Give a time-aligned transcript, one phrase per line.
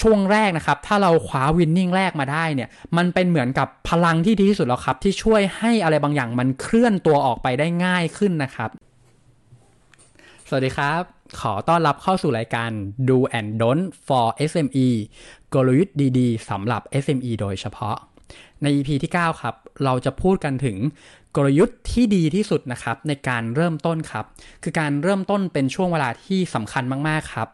[0.00, 8.70] ช่วงแรกนะครับ ถ้าเราคว้าวินนิ่งแรกมาได้เนี่ย มันเป็นเหมือนกับพลังที่ดีที่สุดแล้วครับ ที่ช่วยให้อะไรบางอย่างมันเคลื่อนตัวออกไปได้ง่ายขึ้นนะครับ
[10.48, 11.02] สวัสดีครับ
[11.40, 12.70] ขอต้อนรับเข้าสู่รายการ
[13.08, 14.88] Do and Don't for SME
[15.54, 17.96] กลยุทธ์ดีๆสำหรับ SME โดยเฉพาะ
[18.62, 20.76] ใน EP ที่ 9 ครับ เราจะพูดกันถึง
[21.36, 24.24] กลยุทธ์ที่ดีที่สุดนะครับในการเริ่มต้นครับ
[24.62, 27.48] คือการเริ่มต้นเป็นช่วงเวลาที่สำคัญมากๆครับ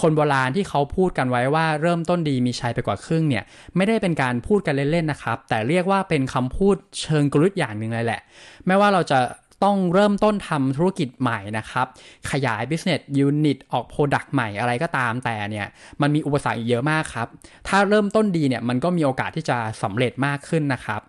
[0.00, 3.44] คนโบราณที่เขาพูดกันไว้ว่าเริ่มต้นดีมีชัยไปกว่าครึ่งเนี่ย
[3.76, 8.20] ไม่ได้เป็นการพูดกันเล่นๆนะครับ แต่เรียกว่าเป็นคำพูดเชิงกลยุทธ์อย่างหนึ่งเลยแหละ
[8.66, 9.18] ไม่ว่าเราจะ
[9.64, 11.86] ต้องเริ่มต้นทำธุรกิจใหม่นะครับ
[12.30, 15.66] ขยาย business unit ออก product ใหม่อะไรก็ตามแต่เนี่ย
[16.00, 17.28] มันมีอุปสรรคเยอะมากครับ
[17.68, 21.00] ถ้าเริ่มต้นดีเนี่ย มันก็มีโอกาสที่จะสำเร็จมากขึ้นนะครับ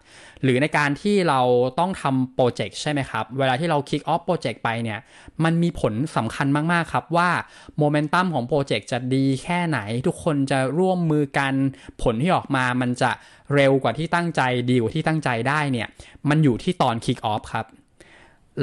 [0.43, 1.41] หรือในการที่เรา
[1.79, 4.99] ต้องทำโปรเจกต์ใช่ไหมครับ เวลาที่เรา kick off โปรเจกต์ไปเนี่ย
[5.43, 7.29] มันมีผลสำคัญมาก ๆ ครับว่า
[7.77, 11.53] โมเมนตัมของโปรเจกต์จะดีแค่ไหน ทุกคนจะร่วมมือกัน
[12.01, 13.11] ผลที่ออกมามันจะ
[13.55, 15.87] เร็วกว่าที่ตั้งใจดีกว่าที่ตั้งใจได้เนี่ย
[16.29, 17.67] มันอยู่ที่ตอน kick off ครับ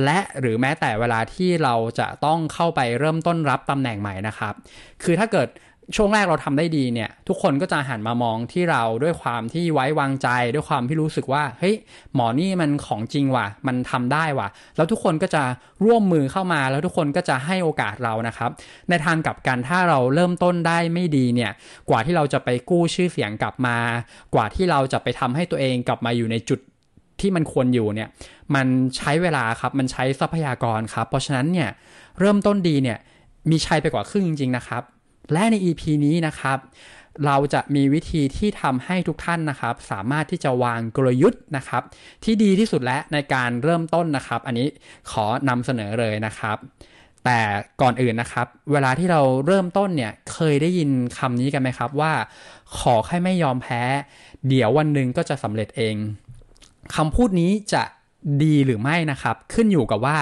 [0.04, 4.54] และหรือแม้แต่เวลาที่เราจะต้องเข้าไปเริ่มต้นรับตำแหน่งใหม่นะครับ
[5.02, 5.48] คือถ้าเกิด
[5.96, 11.76] ช่วงแรกเราทำได้ดีเนี่ย ทุกคนก็จะหันมามองที่เราด้วยความที่ไว้วางใจด้วยความที่รู้สึกว่าเฮ้ย
[12.14, 15.42] หมอนี่มันของจริงว่ะ มันทำได้ว่ะ แล้วทุกคนก็จะ
[15.84, 18.50] ร่วมมือเข้ามาแล้วทุกคนก็จะให้โอกาสเรานะครับ
[18.88, 21.52] ในทางกลับกันถ้าเราเริ่มต้นได้ไม่ดีเนี่ย
[21.90, 23.76] กว่าที่เราจะไปกู้ชื่อเสียงกลับมา
[24.34, 26.60] กว่าที่เราจะไปทำให้ตัวเองกลับมาอยู่ในจุด
[27.20, 28.08] ที่มันควรอยู่เนี่ย
[28.54, 28.66] มัน
[28.96, 31.70] ใช้เวลาครับ มันใช้ทรัพยากรครับ เพราะฉะนั้นเนี่ย
[32.18, 32.98] เริ่มต้นดีเนี่ย
[33.50, 34.82] มีชัยไปกว่าครึ่งจริง ๆ นะครับ
[35.32, 36.58] และใน EP นี้นะครับ
[37.26, 41.82] เราจะมีวิธีที่ทำให้ทุกท่านนะครับ สามารถที่จะวางกลยุทธ์นะครับ
[42.24, 44.66] ที่ดีที่สุดและในการเริ่มต้นนะครับ อันนี้
[45.10, 46.56] ขอนำเสนอเลยนะครับ
[47.24, 47.40] แต่
[47.82, 52.12] ก่อนอื่นนะครับ เวลาที่เราเริ่มต้นเนี่ยเคยได้ยินคำนี้กันไหมครับว่า
[52.78, 53.82] ขอแค่ไม่ยอมแพ้
[54.48, 55.96] เดี๋ยววันหนึ่งก็จะสำเร็จเอง
[56.94, 57.82] คำพูดนี้จะ
[58.42, 60.16] ดีหรือไม่นะครับ ขึ้นอยู่กับว่า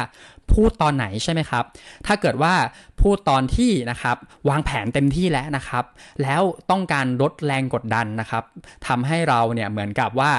[0.52, 1.64] พูดตอนไหนใช่ไหมครับ
[2.06, 2.54] ถ้าเกิดว่า
[3.00, 4.16] พูดตอนที่นะครับ
[4.48, 5.84] วางแผนเต็มที่แล้วนะครับ
[6.22, 8.44] แล้วต้องการลดแรงกดดันนะครับ
[8.86, 10.32] ทำให้เราเนี่ยเหมือนกับว่า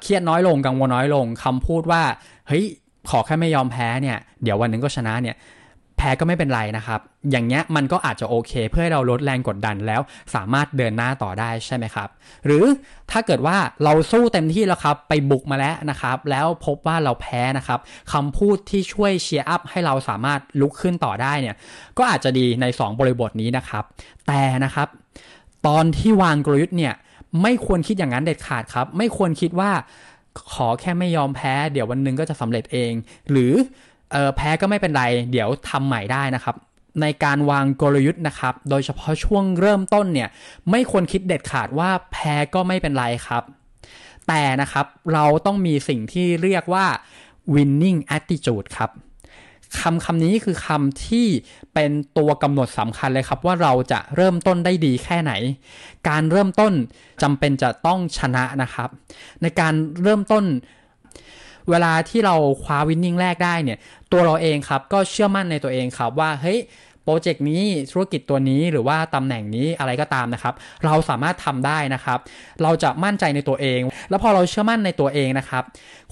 [0.00, 2.02] เครียดน้อยลงกังวลน้อยลงคำพูดว่า
[2.48, 2.64] เฮ้ย
[3.10, 5.36] ขอแค่ไม่ยอมแพ้เนี่ยเดี๋ยววันหนึ่งก็ชนะเนี่ย
[5.96, 10.00] แพ้ก็ไม่เป็นไรนะครับ อย่างเงี้ยมันก็อาจจะโอเค เพื่อให้เราลดแรงกดดันแล้ว
[10.34, 12.08] สามารถเดินหน้าต่อได้ใช่ไหมครับ
[12.46, 12.64] หรือ
[13.10, 17.80] ถ้าเกิดว่าเราสู้เต็มที่แล้วครับ ไปบุกมาแล้วนะครับ แล้วพบว่าเราแพ้นะครับ
[18.12, 21.56] คำพูดที่ช่วยเชียร์อัพให้เราสามารถลุกขึ้นต่อได้เนี่ย
[21.98, 23.84] ก็อาจจะดีใน 2 บริบทนี้นะครับ
[24.26, 24.88] แต่นะครับ
[25.66, 26.94] ตอนที่วางกลยุทธ์เนี่ย
[27.42, 29.70] ไม่ควรคิดอย่างนั้นเด็ดขาดครับ ไม่ควรคิดว่า
[30.52, 32.92] ขอแค่ไม่ยอมแพ้ เดี๋ยววันหนึ่งก็จะสำเร็จเอง
[33.30, 33.52] หรือ
[34.36, 36.56] แพ้ก็ไม่เป็นไร เดี๋ยวทำใหม่ได้นะครับ
[37.02, 40.28] ในการวางกลยุทธ์นะครับ โดยเฉพาะช่วงเริ่มต้นเนี่ย
[40.70, 43.42] ไม่ควรคิดเด็ดขาดว่าแพ้ก็ไม่เป็นไรครับ
[44.28, 46.86] แต่นะครับเราต้องมีสิ่งที่เรียกว่า
[47.54, 48.90] winning attitude ครับ
[49.80, 51.26] คำคำนี้คือคำที่
[51.74, 55.32] เป็นตัวกำหนดสำคัญเลยครับ ว่าเราจะเริ่มต้นได้ดีแค่ไหน
[56.08, 56.72] การเริ่มต้น
[57.22, 58.88] จำเป็นจะต้องชนะนะครับ
[59.42, 60.44] ในการเริ่มต้น
[61.70, 63.78] เวลาที่เราคว้าวินนิ่งแรกได้เนี่ย
[64.12, 66.60] ตัวเราเองครับก็เชื่อมั่นในตัวเองครับว่าเฮ้ย
[67.08, 67.62] โปรเจกต์นี้
[67.92, 72.18] ธุรกิจตัวนี้หรือว่าตำแหน่งนี้อะไรก็ตามนะครับ เราสามารถทำได้นะครับ
[72.62, 75.62] เราจะมั่นใจในตัวเอง แล้วพอเราเชื่อมั่นในตัวเองนะครับ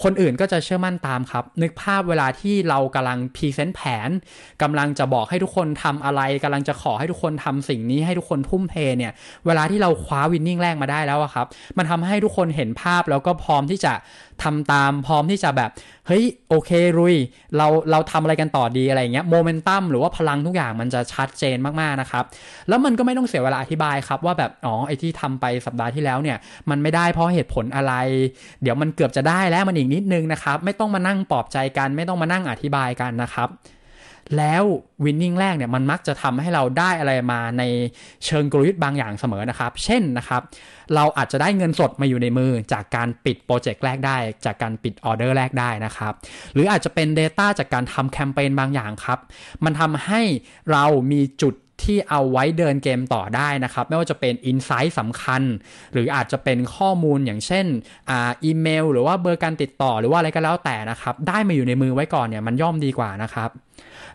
[0.02, 4.08] คนอื่นก็จะเชื่อมั่นตามครับ นึกภาพเวลาที่เรากำลัง present แผน
[4.62, 9.12] กำลังจะบอกให้ทุกคนทำอะไรกำลังจะขอให้ทุกคนทำสิ่งนี้ให้ทุกคนทุ่มเทเนี่ย
[9.46, 11.46] เวลาที่เราคว้า winning แรกมาได้แล้วครับ
[11.78, 13.92] มันทำให้ทุกคนเห็นภาพแล้วก็พร้อมที่จะ
[14.42, 15.70] ทำตามพร้อมที่จะแบบ
[16.06, 17.14] เฮ้ยโอเคลุย
[17.56, 22.24] เราเราทำอะไรกันต่อดีอะไรเงี้ยโมเมนตัมหรือว่าพลังทุกอย่างมันจะชัดเจนมากๆนะครับ
[22.68, 26.36] แล้วมันก็ไม่ต้องเสียเวลาอธิบายครับว่าแบบอ๋อไอที่ทำไปสัปดาห์ที่แล้วเนี่ย
[26.70, 27.92] มันไม่ได้เพราะเหตุผลอะไร
[28.62, 33.48] เดี๋ยวมันเกือบจะได้แล้วมันอีกนิดนึงนะครับ ไม่ต้องมานั่งปลอบใจกัน ไม่ต้องมานั่งอธิบายกันนะครับ
[34.38, 34.62] แล้ว
[35.04, 37.62] วินนิ่งแรกเนี่ยมันมักจะทำให้เราได้อะไรมาใน
[38.24, 40.42] เชิงกลยุทธ์บางอย่างเสมอนะครับ เช่นนะครับ
[40.94, 46.12] เราอาจจะได้เงินสดมาอยู่ในมือจากการปิดโปรเจกต์แรกได้ จากการปิดออเดอร์แรกได้นะครับ
[46.54, 49.18] หรืออาจจะเป็น Data จากการทำแคมเปญบางอย่างครับ
[49.64, 50.20] มันทำให้
[50.72, 51.54] เรามีจุด
[51.84, 55.42] ที่เอาไว้เดินเกมต่อได้นะครับ ไม่ว่าจะเป็นอินไซต์สำคัญ
[55.92, 57.66] หรืออาจจะเป็นข้อมูลอย่างเช่น
[58.10, 63.50] อ่าอีเมล หรือว่าเบอร์การติดต่อหรือว่าอะไรก็แล้วแต่นะครับ ได้มาอยู่ในมือไว้ก่อนเนี่ยมันย่อมดีกว่านะครับ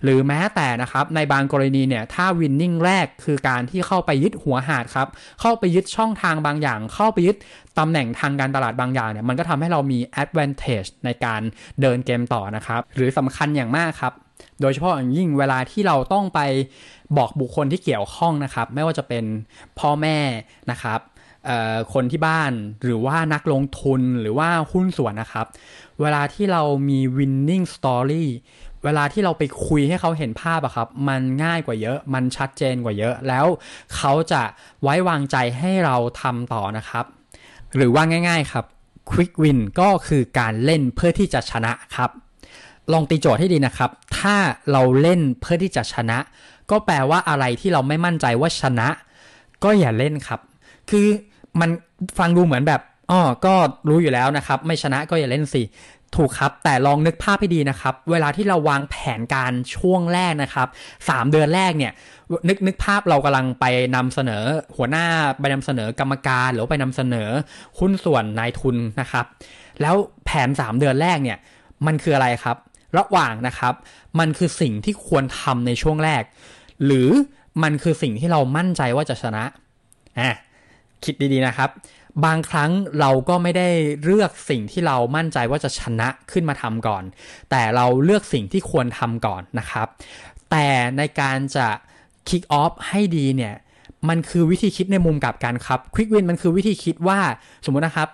[0.04, 5.08] หรือแม้แต่นะครับในบางกรณีเนี่ยถ้าวินนิ่งแรกคือการที่เข้าไปยึดหัวหาดครับ
[5.42, 7.36] เข้าไปยึดช่องทางบางอย่าง เข้าไปยึด
[7.80, 11.42] ตำแหน่งทางการตลาดบางอย่างเนี่ยมันก็ทำให้เรามี advantage ในการ
[11.82, 14.14] เดินเกมต่อนะครับหรือสำคัญอย่างมากครับ
[14.62, 16.40] โดยเฉพาะอย่างยิ่งเวลาที่เราต้องไป
[17.18, 19.26] บอกบุคคลที่เกี่ยวข้องนะครับ ไม่ว่าจะเป็น
[19.80, 20.18] พ่อแม่
[20.72, 21.00] นะครับ
[21.94, 22.52] คนที่บ้าน
[22.84, 25.46] หรือว่านักลงทุนหรือว่าหุ้นส่วนนะครับ
[26.02, 28.26] เวลาที่เรามี winning story
[28.84, 33.46] เวลาที่เราไปคุยให้เขาเห็นภาพอะครับ มันง่ายกว่าเยอะ มันชัดเจนกว่าเยอะ แล้ว
[33.96, 34.42] เขาจะ
[34.84, 37.06] ไว้วางใจให้เราทำต่อนะครับ
[37.76, 38.66] หรือว่าง่าย ๆครับ
[39.12, 42.10] quick win ก็คือการเล่นเพื่อที่จะชนะครับ
[42.94, 44.36] ลองตีโจทย์ให้ดีนะครับ ถ้า
[44.72, 46.18] เราเล่นเพื่อที่จะชนะ
[46.72, 48.88] ก็แปลว่าอะไรที่เราไม่มั่นใจว่าชนะ
[49.64, 50.40] ก็อย่าเล่นครับ
[50.90, 51.08] คือ
[51.60, 51.70] มัน
[52.20, 52.82] ฟังดูเหมือนแบบ
[53.12, 53.54] อ๋อก็
[53.90, 55.62] รู้อยู่แล้วนะครับ ไม่ชนะก็อย่าเล่นสิ
[56.16, 60.68] ถูกครับ แต่ลองนึกภาพให้ดีนะครับ เวลาที่เราวางแผนการช่วงแรกนะครับ
[61.10, 61.92] สามเดือนแรกเนี่ย
[62.48, 63.66] นึกนึกภาพเรากำลังไป
[63.96, 64.44] นำเสนอ
[64.76, 65.06] หัวหน้า
[65.40, 67.30] ไปนำเสนอกรรมการ หรือไปนำเสนอ
[67.80, 69.26] หุ้นส่วนนายทุนนะครับ
[69.82, 69.96] แล้ว
[70.26, 71.38] แผน 3 เดือนแรกเนี่ย
[71.86, 72.58] มันคืออะไรครับ
[72.98, 73.74] ระหว่างนะครับ
[74.20, 76.24] มันคือสิ่งที่ควรทำในช่วงแรก
[76.86, 77.10] หรือ
[77.64, 79.44] มันคือสิ่งที่เรามั่นใจว่าจะชนะ
[80.20, 80.30] อะ
[81.04, 81.70] คิดดีๆนะครับ
[82.26, 83.70] บางครั้งเราก็ไม่ได้
[84.04, 87.04] เลือกสิ่งที่เรามั่นใจว่าจะชนะขึ้นมาทำก่อน
[87.52, 89.88] แต่เราเลือกสิ่งที่ควรทำก่อนนะครับ
[90.52, 90.68] แต่
[90.98, 91.68] ในการจะ
[92.30, 93.56] คิกออฟให้ดีเนี่ย
[94.10, 97.20] มันคือวิธีคิดในมุมกลับกันครับควิกวินมันคือวิธีคิดว่า
[97.66, 98.10] สมมุตินะครับ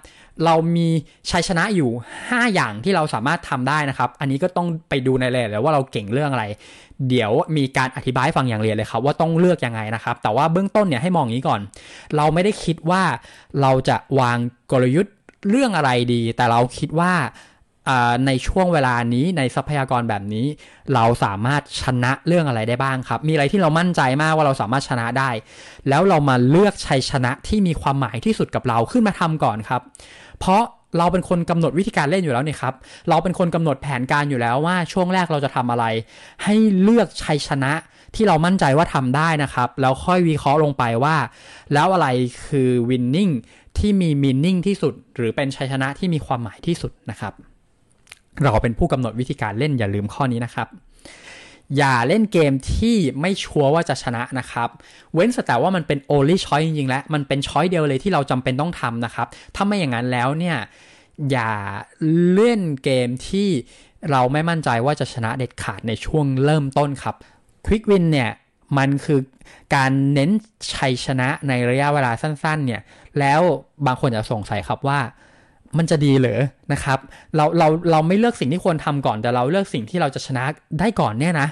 [0.45, 0.87] เรามี
[1.29, 1.89] ชัยชนะอยู่
[2.21, 6.45] 5 อย่างที่เราสามารถทำได้นะครับ อันนี้ก็ต้องไปดูในรายละเอียดว่าเราเก่งเรื่องอะไร
[7.09, 11.61] เดี๋ยวมีการอธิบายฟังอย่างเรียนเลยครับ ว่าต้องเลือกยังไงนะครับ แต่ว่าเบื้องต้นเนี่ยให้มองอย่างนี้ก่อน
[12.15, 13.03] เราไม่ได้คิดว่า
[13.61, 14.37] เราจะวาง
[14.71, 15.13] กลยุทธ์
[15.49, 17.13] เรื่องอะไรดี แต่เราคิดว่า
[18.27, 20.45] ในช่วงเวลานี้ในทรัพยากรแบบนี้
[20.93, 25.29] เราสามารถชนะเรื่องอะไรได้บ้างครับ มีอะไรที่เรามั่นใจมากว่าเราสามารถชนะได้
[25.89, 29.81] แล้วเรามาเลือกชัยชนะที่มีความหมายที่สุดกับเราขึ้นมาทำก่อนครับ
[30.39, 30.63] เพราะ
[30.97, 32.73] เราเป็นคนกำหนดวิธีการเล่นอยู่แล้วนี่ครับ
[33.09, 35.85] เราเป็นคนกำหนดแผนการอยู่แล้วว่าช่วงแรกเราจะทำอะไร
[36.43, 37.73] ให้เลือกชัยชนะ
[38.15, 41.15] ที่เรามั่นใจว่าทำได้นะครับ แล้วค่อยวิเคราะห์ลงไปว่า
[41.73, 42.07] แล้วอะไร
[42.45, 43.33] คือ winning
[43.77, 47.33] ที่มี meaning ที่สุด หรือเป็นชัยชนะที่มีความหมายที่สุดนะครับ
[48.43, 50.69] เราเป็นผู้กำหนดวิธีการเล่นอย่าลืมข้อนี้นะครับ
[51.77, 54.69] อย่าเล่นเกมที่ไม่ชัวร์ว่าจะชนะนะครับ
[55.13, 60.57] เว้นแต่ว่ามันเป็น only choice จริงๆ แล้วมันเป็นช้อยเดียวเลยที่เราจำเป็นต้องทำนะครับ ถ้าไม่อย่างนั้นแล้วเนี่ย
[61.31, 61.51] อย่า
[62.33, 63.49] เล่นเกมที่
[64.11, 67.15] เราไม่มั่นใจว่าจะชนะเด็ดขาดในช่วงเริ่มต้นครับ
[67.65, 68.31] Quick Win เนี่ย
[68.77, 69.19] มันคือ
[69.75, 70.31] การเน้น
[70.73, 72.81] ชัยชนะในระยะเวลาสั้นๆเนี่ย
[73.19, 73.41] แล้ว
[73.85, 74.99] บางคนจะสงสัยครับว่า
[75.77, 76.41] มันจะดีเหรอ
[76.73, 76.99] นะครับ
[77.35, 80.43] เราเราเราไม่เลือกสิ่งที่ควรทำก่อน แต่เราเลือกสิ่งที่เราจะชนะ
[80.79, 81.47] ได้ก่อนเนี่ยนะ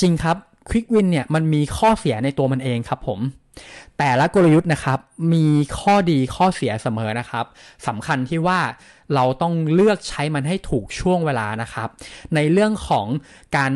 [0.00, 0.36] จริงครับ
[0.68, 3.20] ควิกวินเนี่ยมันมีข้อเสียในตัวมันเองครับผม
[3.98, 4.98] แต่ละกลยุทธ์นะครับ
[5.32, 5.46] มี
[5.80, 7.44] ข้อดีข้อเสียเสมอนะครับ
[7.86, 8.60] สำคัญที่ว่า
[9.14, 11.88] เราต้องเลือกใช้มันให้ถูกช่วงเวลานะครับ
[12.34, 13.06] ในเรื่องของ
[13.56, 13.72] การ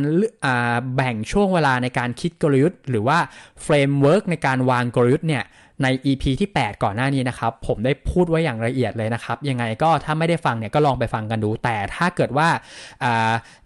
[0.97, 3.19] แบ่งช่วงเวลาในการคิดกลยุทธ์ หรือว่า
[3.63, 5.45] framework ในการวางกลยุทธ์เนี่ย
[5.83, 12.49] ใน EP ที่ 8 ก่อนหน้านี้นะครับ ผมได้พูดไว้อย่างละเอียดเลยนะครับ ยังไงก็ถ้าไม่ได้ฟังเนี่ยก็ลองไปฟังกันดู แต่ถ้าเกิดว่า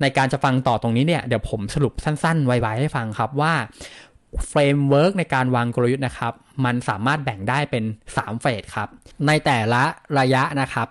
[0.01, 3.53] ในการจะฟังต่อตรงนี้เนี่ยเดี๋ยวผมสรุปสั้นๆ ไวๆให้ฟังครับว่า
[4.49, 6.33] framework ในการวางกลยุทธ์นะครับ
[6.65, 7.85] มันสามารถแบ่งได้เป็น
[8.15, 8.89] 3 phase ครับ
[9.27, 9.83] ในแต่ละ
[10.19, 10.89] ระยะนะครับ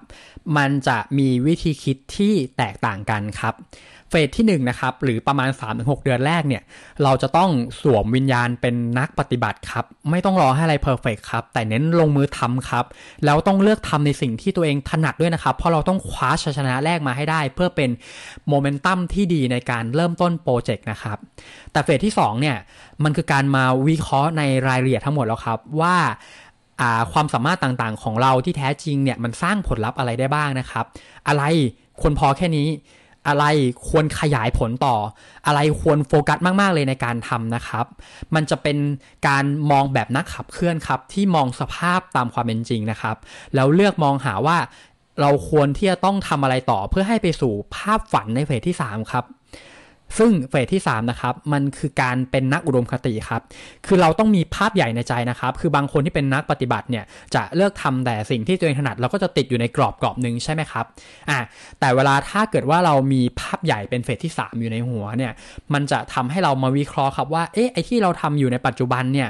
[0.57, 3.53] มันจะมีวิธีคิดที่แตกต่างกันครับ
[4.09, 6.63] phase ที่1นนะครับหรือประมาณ 3-6 เดือนแรกเนี่ย
[7.03, 7.49] เราจะต้อง
[7.81, 12.85] สวมวิญญาณเป็นนักปฏิบัติครับ ไม่ต้องรอให้อะไร perfect ครับ แต่เน้นลงมือทำครับ
[13.25, 17.89] แล้วต้องเลือกทำในสิ่งที่ตัวเองถนัดด้วยนะครับ เพราะเราต้องคว้าชัยชนะแรกมาให้ได้ เพื่อเป็น
[18.47, 21.17] โมเมนตัมที่ดีในการเริ่มต้นโปรเจกต์นะครับ
[21.71, 22.57] แต่ phase ที่2เนี่ย
[23.03, 25.95] มันคือการมาวิเคราะห์ในรายละเอียดทั้งหมดแล้วครับว่า
[27.13, 30.85] ความสามารถต่างๆ ของเราที่แท้จริงเนี่ยมันสร้างผลลัพธ์อะไรได้บ้างนะครับ
[31.27, 31.43] อะไร
[32.01, 32.67] ควรพอแค่นี้
[33.27, 33.45] อะไร
[33.89, 34.95] ควรขยายผลต่อ
[35.47, 37.85] อะไรควรโฟกัสมาก ๆ เลยในการทำนะครับ
[38.35, 38.77] มันจะเป็น
[39.27, 43.15] การมองแบบนักขับเคลื่อนครับ ที่มองสภาพตามความเป็นจริงนะครับ
[43.55, 44.57] แล้วเลือกมองหาว่า
[45.21, 49.25] เราควรที่จะต้องทำอะไรต่อเพื่อให้ไปสู่ภาพฝันในเฟสที่ 3 ครับ
[50.17, 53.41] ซึ่งเฟสที่3นะครับมันคือการเป็นนักอุดมคติครับ
[53.85, 57.03] คือเราต้องมีภาพใหญ่ในใจนะครับ คือบางคนที่เป็นนักปฏิบัติเนี่ย
[57.35, 60.85] จะเลือกทำแต่สิ่งที่ตัวเองถนัดเราก็จะติดอยู่ในกรอบกรอบหนึ่งใช่ไหมครับ
[61.29, 61.39] อ่า
[61.79, 65.31] แต่เวลาถ้าเกิดว่าเรามีภาพใหญ่เป็นเฟสที่ 3 อยู่ในหัวเนี่ย
[65.73, 69.29] มันจะทำให้เรามาวิเคราะห์ครับว่าเอ๊ะไอที่เราทำอยู่ในปัจจุบันเนี่ย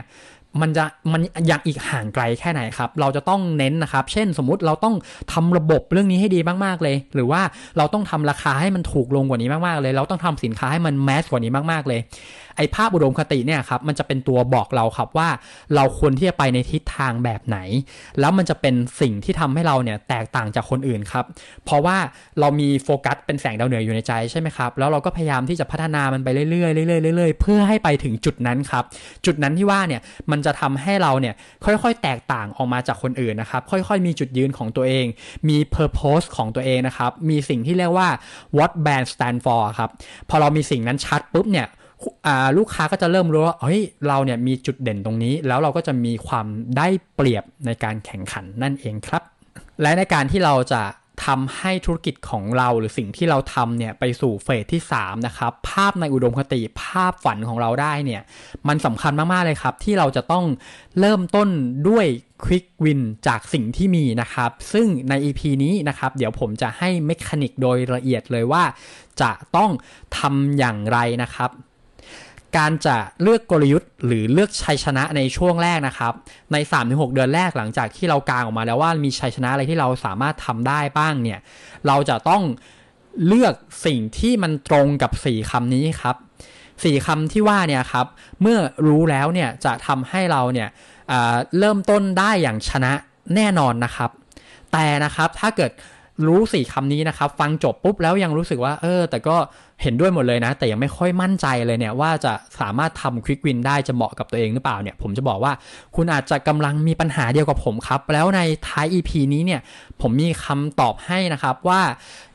[0.61, 4.95] มันจะมันยังอีกห่างไกลแค่ไหนครับ เราจะต้องเน้นนะครับ เช่นสมมุติเราต้อง
[5.33, 7.41] ทำระบบเรื่องนี้ให้ดีมากๆเลย หรือว่า
[7.77, 11.99] เราต้องทำราคาให้มันถูกลงกว่านี้มากๆเลย เราต้องทำสินค้าให้มันแมสกว่านี้มากๆเลย
[12.57, 15.29] ไอ้ภาพอุดมคติเนี่ยครับมันจะเป็นตัวบอกเราครับว่า
[15.75, 17.57] เราควรที่จะไปในทิศทางแบบไหน
[18.19, 21.25] แล้วมันจะเป็นสิ่งที่ทำให้เราเนี่ยแตกต่างจากคนอื่นครับ
[21.65, 21.97] เพราะว่า
[22.39, 28.83] เรามีโฟกัสเป็นแสงดาวเหนืออยู่ในใจใช่ไหมครับ แล้วเราก็พยายามที่จะพัฒนามันไปเรื่อยๆเรื่อยๆเรื่อยๆเพื่อให้ไปถึงจุดนั้นครับ
[29.25, 31.35] จุดนั้นที่ว่าเนี่ยมันจะทำให้เราเนี่ย
[31.65, 35.05] ค่อยๆ แตกต่างออกมาจากคนอื่นนะครับ ค่อยๆ มีจุดยืนของตัวเอง
[35.49, 38.09] มี purpose ของตัวเองนะครับ มีสิ่งที่เรียกว่า
[38.57, 39.89] what brand stand for ครับ
[40.29, 41.67] พอเรามีสิ่งนั้นชัดปุ๊บเนี่ย
[42.57, 46.47] ลูกค้าก็จะเริ่มรู้ว่าเฮ้ยเราเนี่ยมีจุดเด่นตรงนี้ แล้วเราก็จะมีความ
[46.77, 49.23] ได้เปรียบในการแข่งขันนั่นเองครับ
[49.81, 50.83] และในการที่เราจะ
[51.25, 58.21] ทำให้ธุรกิจของเราหรือสิ่งที่เราทำเนี่ยไปสู่เฟสที่ 3 นะครับ ภาพในอุดมคติภาพฝันของเราได้เนี่ย
[58.67, 60.45] มันสำคัญมาก ๆ เลยครับ ที่เราจะต้อง
[60.99, 61.49] เริ่มต้น
[61.89, 62.05] ด้วย
[62.43, 68.63] ควิกวินจากสิ่งที่มีนะครับ ซึ่งใน EP นี้นะครับ เดี๋ยวผมจะให้เมคานิกโดยละเอียดเลยว่า
[69.21, 69.71] จะต้อง
[70.17, 71.51] ทำอย่างไรนะครับ
[72.57, 76.13] การจะเลือกกลยุทธ์ หรือเลือกชัยชนะในช่วงแรกนะครับ
[76.51, 81.39] ใน 3-6 เดือนแรกหลังจากที่เรากางออกมาแล้วว่ามีชัยชนะอะไรที่เราสามารถทำได้บ้างเนี่ย
[81.87, 82.43] เราจะต้อง
[83.27, 83.53] เลือก
[83.85, 86.15] สิ่งที่มันตรงกับ 4คำนี้ครับ
[86.83, 88.07] สี่คำที่ว่าเนี่ยครับ
[88.41, 88.57] เมื่อ
[88.87, 90.69] รู้แล้วเนี่ยจะทำให้เราเนี่ย
[91.59, 92.93] เริ่มต้นได้อย่างชนะ
[93.35, 94.09] แน่นอนนะครับ
[94.73, 95.71] แต่นะครับถ้าเกิด
[96.27, 99.35] รู้สี่คำนี้นะครับ ฟังจบปุ๊บแล้วยังรู้สึกว่า เออ แต่ก็
[99.81, 105.53] เห็นด้วยหมดเลยนะ แต่ยังไม่ค่อยมั่นใจเลยเนี่ย ว่าจะสามารถทำควิกวินได้จะเหมาะกับตัวเองหรือเปล่าเนี่ย ผมจะบอกว่า
[105.95, 109.61] คุณอาจจะกำลังมีปัญหาเดียวกับผมครับ แล้วในท้าย EP นี้เนี่ย
[110.01, 111.81] ผมมีคำตอบให้นะครับว่า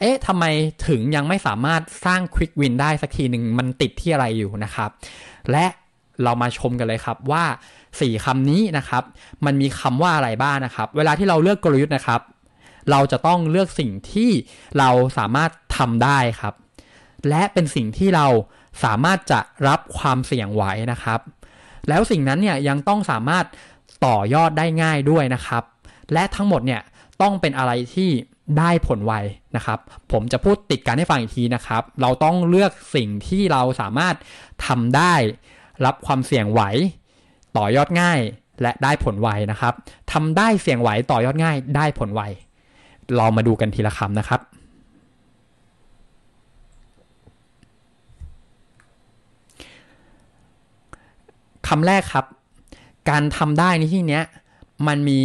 [0.01, 0.45] เอ๊ะทำไม
[0.89, 4.91] ถึงยังไม่สามารถสร้างควิกวินได้สักทีหนึ่งมันติดที่อะไรอยู่นะครับ
[5.51, 5.67] และ
[6.23, 7.45] เรามาชมกันเลยครับว่า
[7.85, 9.03] 4คำนี้นะครับ
[9.45, 12.21] มันมีคำว่าอะไรบ้างนะครับ เวลาที่เราเลือกกลยุทธ์นะครับ
[12.91, 14.31] เราจะต้องเลือกสิ่งที่
[14.79, 16.55] เราสามารถทำได้ครับ
[17.29, 18.27] และเป็นสิ่งที่เรา
[18.85, 21.21] สามารถจะรับความเสี่ยงไหวนะครับ
[21.89, 23.45] แล้วสิ่งนั้นเนี่ยยังต้องสามารถ
[24.07, 25.63] ต่อยอดได้ง่ายด้วยนะครับ
[26.13, 26.81] และทั้งหมดเนี่ย
[27.23, 28.11] ต้องเป็นอะไรที่
[28.59, 29.13] ได้ผลไว
[29.57, 29.79] นะครับ
[30.13, 34.15] ผมจะพูดติดกันให้ฟังอีกทีนะครับ เราต้องเลือกสิ่งที่เราสามารถ
[34.67, 35.15] ทำได้
[35.85, 36.63] รับความเสี่ยงไหว
[37.57, 38.21] ต่อยอดง่าย
[38.63, 39.75] และได้ผลไวนะครับ
[40.13, 42.23] ทำได้เสี่ยงไหวต่อยอดง่ายได้ผลไว
[43.19, 44.41] ลองมาดูกันทีละคำนะครับ
[51.69, 52.27] คำแรกครับ
[53.11, 54.21] การทำได้ในที่นี้
[54.87, 55.21] มันมี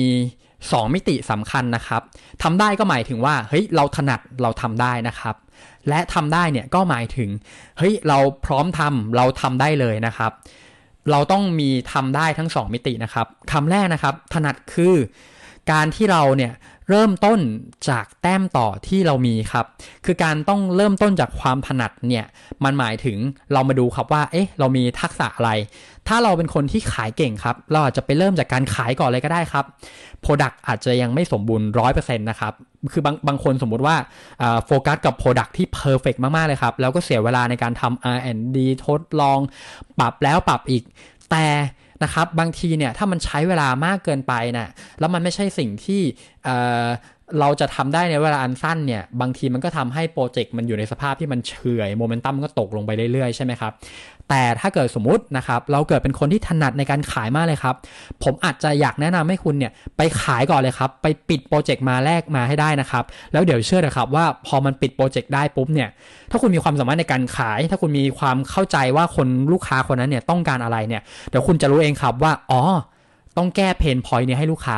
[0.45, 2.01] 2 มิติสำคัญนะครับ
[2.43, 5.35] ทำได้ก็หมายถึงว่าเฮ้ยเราถนัดเราทำได้นะครับ
[5.89, 7.29] และทำได้เนี่ยก็หมายถึง
[7.77, 10.31] เฮ้ยเราพร้อมทำเราทำได้เลยนะครับ
[11.11, 14.95] เราต้องมีทำได้ทั้ง 2 มิตินะครับคำแรกนะครับ ถนัดคือ
[15.71, 16.53] การที่เราเนี่ย
[16.89, 17.39] เริ่มต้น
[17.89, 19.65] จากแต้มต่อที่เรามีครับ
[20.05, 22.25] คือการต้องเริ่มต้นจากความถนัดเนี่ย
[22.63, 23.17] มันหมายถึง
[23.53, 25.51] เรามาดูครับว่า เอ๊ะ เรามีทักษะอะไร
[26.07, 29.65] ถ้าเราเป็นคนที่ขายเก่งครับ เราอาจจะไปเริ่มจากการขายก่อนเลยก็ได้ครับ
[30.23, 32.53] Product อาจจะยังไม่สมบูรณ์ร้อยเปอร์เซ็นต์นะครับ
[32.93, 33.95] คือบางบางคนสมมุติว่า
[34.65, 39.39] โฟกัสกับ Product ที่ Perfect มาก ๆ เลยครับ แล้วก็เสียเวลาในการทำ R&D ทดลอง
[39.99, 40.83] ปรับแล้วปรับอีก
[41.31, 41.45] แต่
[42.03, 46.01] นะครับบางทีเนี่ยถ้ามันใช้เวลามากเกินไปนะ่ะแล้วมันไม่ใช่สิ่งที่
[47.39, 51.53] เราจะทำได้ในเวลาอันสั้นเนี่ย บางทีมันก็ทำให้โปรเจกต์มันอยู่ในสภาพที่มันเฉ
[51.87, 53.73] ยโมเมนตัมก็ตกลงไปเรื่อยๆ ใช่ไหมครับ
[54.29, 57.75] แต่ถ้าเกิดสมมุตินะครับ เราเกิดเป็นคนที่ถนัดในการขายมากเลยครับ
[58.23, 63.03] ผมอาจจะอยากแนะนำให้คุณเนี่ย ไปขายก่อนเลยครับ ไปปิดโปรเจกต์มาแรกมาให้ได้นะครับ
[63.33, 65.89] แล้วเดี๋ยวเชื่อนะครับว่าพอมันปิดโปรเจกต์ได้ปุ๊บเนี่ย
[66.31, 72.61] ถ้าคุณมีความสามารถในการขาย ถ้าคุณมีความเข้าใจว่าคนลูกค้าคนนั้นเนี่ยต้องการอะไรเนี่ย เดี๋ยวคุณจะรู้เองครับว่า อ๋อ
[73.37, 74.77] ต้องแก้ pain point นี้ให้ลูกค้า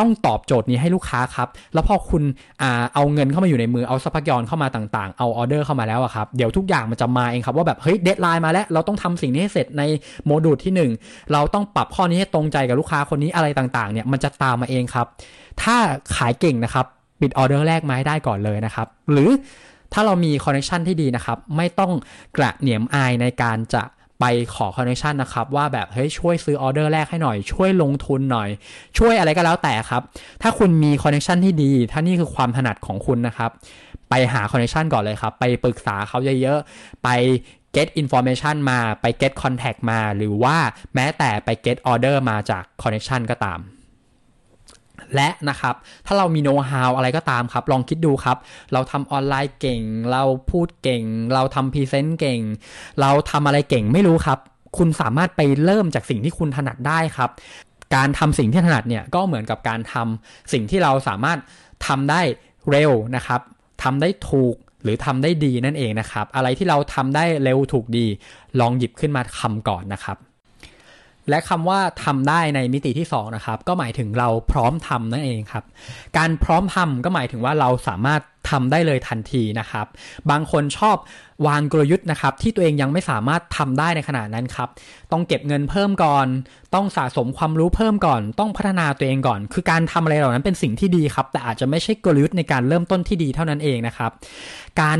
[0.00, 2.22] ต้องตอบโจทย์นี้ให้ลูกค้าครับ แล้วพอคุณ
[2.62, 9.82] อาเอาเงินเข้ามาอยู่ในมือเอาทรัพยากรเข้ามาต่างๆ เอาออเดอร์เข้ามาแล้วครับ เดี๋ยวทุกอย่างมันจะมาเองครับว่าแบบเฮ้ย deadline มาแล้ว เราต้องทำสิ่งนี้ให้เสร็จใน
[10.24, 15.06] โมดูลที่ 1 เราต้องปรับข้อนี้ให้ตรงใจกับลูกค้าคนนี้อะไรต่างๆเนี่ยมันจะตามมาเองครับ
[15.62, 15.76] ถ้า
[16.16, 16.86] ขายเก่งนะครับ
[17.20, 19.30] ปิดออเดอร์แรกมาให้ได้ก่อนเลยนะครับ หรือ
[19.92, 21.92] ถ้าเรามี connection ที่ดีนะครับ ไม่ต้อง
[22.36, 23.82] กระเหนียมอายในการจะ
[24.20, 24.24] ไป
[24.54, 28.48] ขอ connection นะครับ ว่าแบบเฮ้ยช่วยซื้อออเดอร์แรกให้หน่อย ช่วยลงทุนหน่อย
[28.98, 30.02] ช่วยอะไรก็แล้วแต่ครับ
[30.42, 33.50] ถ้าคุณมี connection ที่ดี ถ้านี่คือความถนัดของคุณนะครับ
[34.10, 37.08] ไปหา connection ก่อนเลยครับ ไปปรึกษาเขาเยอะๆ ไป
[37.76, 40.56] get information มาไป get contact มา หรือว่า
[40.94, 43.60] แม้แต่ไป get order มาจาก connection ก็ตาม
[45.14, 45.74] และนะครับ
[46.06, 48.36] ถ้าเรามีโน้ตฮาวอะไรก็ตามครับ ลองคิดดูครับ
[48.72, 51.04] เราทำออนไลน์เก่ง เราพูดเก่ง
[51.34, 52.40] เราทำ present เก่ง
[53.00, 54.38] เราทำอะไรเก่งไม่รู้ครับ
[54.78, 57.30] คุณสามารถไปเริ่มจากสิ่งที่คุณถนัดได้ครับ
[57.94, 61.38] การทำสิ่งที่ถนัดเนี่ยก็เหมือนกับการทำสิ่งที่เราสามารถ
[61.86, 62.20] ทำได้
[62.70, 63.40] เร็วนะครับ
[63.82, 68.06] ทำได้ถูกหรือทำได้ดีนั่นเองนะครับ อะไรที่เราทำได้เร็วถูกดี
[68.60, 70.16] ลองหยิบขึ้นมาทำก่อนนะครับ
[71.30, 75.64] และคำว่าทำได้ในมิติที่2นะครับก็หมายถึงเราพร้อมทำนั่นเองครับ
[76.16, 79.86] การพร้อมทำก็หมายถึงว่าเราสามารถทำได้เลยทันทีนะครับ
[80.30, 80.96] บางคนชอบ
[81.46, 84.68] วางกลยุทธ์นะครับ ที่ตัวเองยังไม่สามารถทำได้ในขณะนั้นครับ
[85.12, 86.26] ต้องเก็บเงินเพิ่มก่อน
[86.74, 94.10] ต้องสะสมความรู้เพิ่มก่อน ต้องพัฒนาตัวเองก่อน คือการทำอะไรเหล่านั้นเป็นสิ่งที่ดีครับ แต่อาจจะไม่ใช่กลยุทธ์ในการเริ่มต้นที่ดีเท่านั้นเองนะครับ
[94.80, 94.98] การ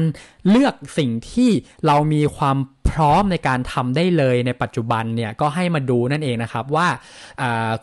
[0.49, 1.50] เลือกสิ่งที่
[1.87, 2.56] เรามีความ
[2.90, 6.88] พร้อมในการทำได้เลยในปัจจุบันเนี่ยก็ให้มาดูนั่นเองนะครับว่า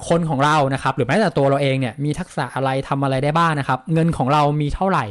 [0.07, 5.05] คนของเรานะครับหรือแม้แต่ตัวเราเองเนี่ยมีทักษะอะไรทำอะไรได้บ้างนะครับ เงินของเรามีเท่าไหร่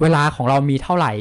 [0.00, 1.12] เวลาของเรามีเท่าไหร่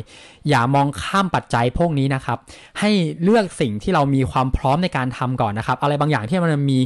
[0.49, 2.37] อย่ามองข้ามปัจจัยพวกนี้นะครับ
[2.79, 2.91] ให้
[3.23, 6.79] เลือกสิ่งที่เรามีความพร้อมในการทำก่อนนะครับ อะไรบางอย่างที่มันมี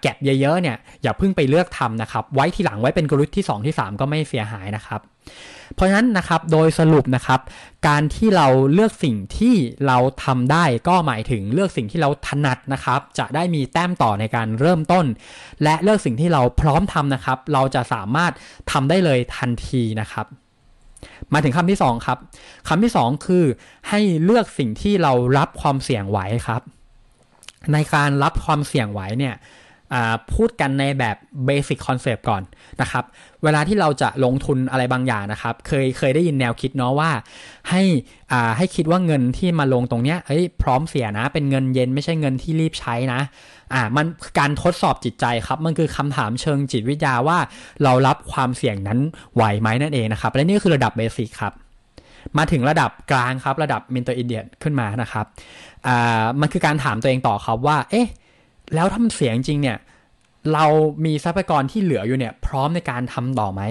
[0.00, 5.00] แก็บเยอะๆเนี่ยอย่าเพิ่งไปเลือกทำนะครับ ไว้ทีหลังไว้เป็นกลยุทธ์ที่ 2 ที่ 3 ก็ไม่เสียหายนะครับ
[5.74, 7.40] เพราะฉะนั้นนะครับโดยสรุปนะครับ
[7.88, 9.54] การที่เราเลือกสิ่งที่
[9.86, 15.06] เราทำได้ก็หมายถึงเลือกสิ่งที่เราถนัดนะครับ จะได้มีแต้มต่อในการเริ่มต้น
[15.62, 18.32] และเลือกสิ่งที่เราพร้อมทำนะครับ เราจะสามารถ
[18.72, 20.26] ทำได้เลยทันทีนะครับ
[21.32, 22.18] มาถึงคำที่2ครับ
[22.68, 23.44] คำที่ 2 คือ
[23.88, 26.62] ให้เลือกสิ่งที่เรารับความเสี่ยงไหวครับ
[27.72, 29.34] ในการรับความเสี่ยงไหวเนี่ย
[30.34, 31.16] พูดกันในแบบ
[31.46, 32.42] basic concept ก่อน
[32.80, 33.04] นะครับ
[33.44, 37.10] เวลาที่เราจะลงทุนอะไรบางอย่างนะครับ เคยเคยได้ยินแนวคิดเนาะว่า
[37.70, 37.82] ให้
[38.32, 43.20] อ่าให้คิดว่าเงินที่มาลงตรงเนี้ยเอ้ยพร้อมเสียนะ เป็นเงินเย็นไม่ใช่เงินที่รีบใช้นะ
[43.74, 44.06] อ่ามัน
[44.38, 47.38] การทดสอบจิตใจครับ มันคือคำถามเชิงจิตวิทยาว่า
[47.82, 48.98] เรารับความเสี่ยงนั้น
[49.34, 51.52] ไหวไหมนั่นเองนะครับ และนี่คือระดับ basic ครับ
[52.38, 55.26] มาถึงระดับกลางครับ ระดับ intermediate ขึ้นมานะครับ
[55.86, 58.08] อ่า มันคือการถามตัวเองต่อครับว่า เอ๊ะ
[58.74, 59.78] แล้วถ้าเสี่ยงจริงเนี่ย
[60.54, 60.64] เรา
[61.04, 63.62] มีทรัพยากรที่เหลืออยู่เนี่ยพร้อมในการทำต่อไหม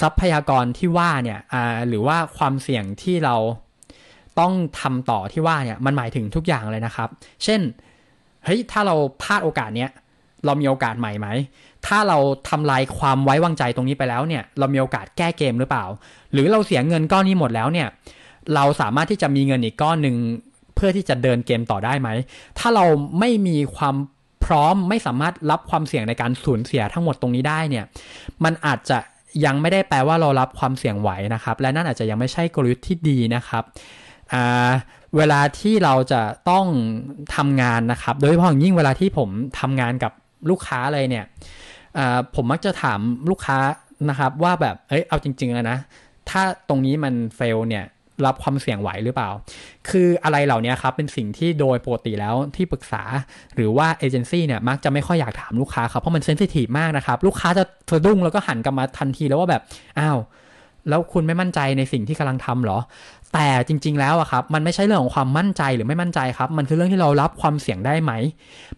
[0.00, 3.36] ทรัพยากรที่ว่าเนี่ยอ่าหรือว่าความเสี่ยงที่เรา
[4.40, 7.08] ต้องทำต่อที่ว่าเนี่ยมันหมายถึงทุกอย่างเลยนะครับ
[7.44, 7.60] เช่น
[8.44, 9.90] เฮ้ยถ้าเราพลาดโอกาสเนี้ย
[10.44, 11.28] เรามีโอกาสใหม่ไหม
[11.86, 15.84] ถ้าเราทำลายความไว้วางใจตรงนี้ไปแล้วเนี่ย เรามีโอกาสแก้เกมหรือเปล่า
[16.32, 17.88] หรือเราเสียเงินก้อนนี้หมดแล้วเนี่ย
[18.54, 20.16] เราสามารถที่จะมีเงินอีกก้อนหนึ่ง
[20.74, 22.08] เพื่อที่จะเดินเกมต่อได้ไหม
[22.58, 22.84] ถ้าเรา
[23.18, 23.94] ไม่มีความ
[24.44, 27.84] พร้อมไม่สามารถรับความเสี่ยงในการสูญเสียทั้งหมดตรงนี้ได้เนี่ย
[28.44, 28.98] มันอาจจะ
[29.44, 33.64] ยังไม่ได้แปลว่าเรารับความเสี่ยงไหวนะครับ และนั่นอาจจะยังไม่ใช่กลยุทธ์ที่ดีนะครับ
[35.16, 36.66] เวลาที่เราจะต้อง
[37.36, 39.28] ทำงานนะครับ โดยเฉพาะอย่างยิ่งเวลาที่ผม
[39.60, 40.12] ทำงานกับ
[40.50, 41.24] ลูกค้าอะไรเนี่ย
[42.34, 43.58] ผมมักจะถามลูกค้า
[44.08, 45.78] นะครับว่าแบบเอ้ยเอาจริงๆนะ
[46.30, 47.84] ถ้าตรงนี้มันเฟลเนี่ย
[48.26, 49.30] รับความเสี่ยงไหวหรือเปล่า
[49.88, 53.02] คืออะไรเหล่านี้ครับเป็นสิ่งที่โดยปกติแล้วที่ปรึกษา
[53.54, 59.62] หรือว่าเอเจนซี่เนี่ยมักจะไม่ค่อยอยากถามลูกค้าครับเพราะมันเซนซิทีฟมากนะครับ ลูกค้าจะสะดุ้งแล้วก็หันกลับมาทันทีแล้วว่าแบบ
[59.98, 60.18] อ้าว
[60.88, 62.78] แล้วคุณไม่มั่นใจในสิ่งที่กำลังทำหรอ
[63.34, 68.12] แต่จริง ๆ แล้วอะครับ มันไม่ใช่เรื่องของความมั่นใจหรือไม่มั่นใจครับ มันคือเรื่องที่เรารับความเสี่ยงได้ไหม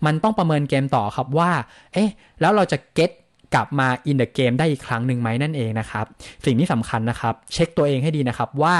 [0.04, 1.50] มันต้องประเมินเกมต่อครับว่า
[1.92, 3.10] เอ๊ะ แล้วเราจะเก็ต
[3.54, 6.04] กลับมาอินเดอะเกมได้อีกครั้งหนึ่งไหมนั่นเองนะครับ
[6.44, 8.74] สิ่งที่สำคัญนะครับ เช็คตัวเองให้ดีนะครับว่า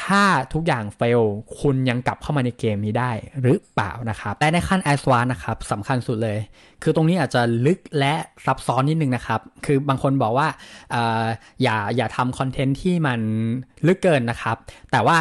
[0.00, 0.24] ถ้า
[0.54, 1.20] ทุกอย่างเฟล
[1.60, 6.38] คุณยังกลับเข้ามาในเกมนี้ได้หรือเปล่านะครับแต่ในขั้นแอสวานนะครับสำคัญสุดเลย
[6.82, 8.14] คือตรงนี้อาจจะลึกและ
[8.46, 10.48] ซับซ้อนนิดนึงนะครับ คือบางคนบอกว่า
[10.94, 10.96] อ
[11.62, 13.20] อย่าอย่าทำคอนเทนต์ที่มัน
[13.86, 14.56] ลึกเกินนะครับ
[14.92, 15.18] แต่ว่า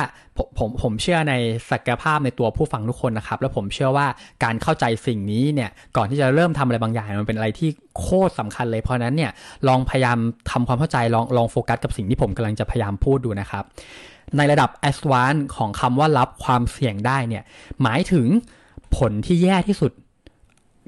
[0.57, 1.33] ผมผมเชื่อใน
[1.69, 4.07] ศักยภาพในตัวผู้ฟังทุกคนนะครับ แล้วผมเชื่อว่า
[4.43, 9.31] การเข้าใจสิ่งนี้เนี่ยก่อนที่จะเริ่มทำอะไรบางอย่างมันเป็นอะไรที่โคตรสาคัญเลยเพราะนั้นเนี่ย
[9.67, 10.17] ลองพยายาม
[10.51, 13.63] ทำความเข้าใจลองลองโฟกัสกับสิ่งที่ผมกำลังจะพยายามพูดดูนะครับ
[14.37, 17.43] ในระดับ a d v a n c e ของคำว่ารับความเสี่ยงได้เนี่ย
[17.81, 18.27] หมายถึง
[18.97, 19.91] ผลที่แย่ที่สุด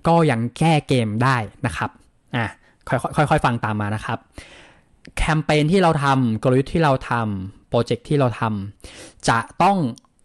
[0.08, 1.90] ก็ยังแก้เกมได้นะครับ
[2.36, 2.48] อะ
[2.90, 4.18] ค่อยๆค่อยๆฟังตามมานะครับ
[5.18, 9.78] แคมเปญที่เราทำกลยุทธ์ที่เราทำโปรเจกต์ที่เราทำจะต้อง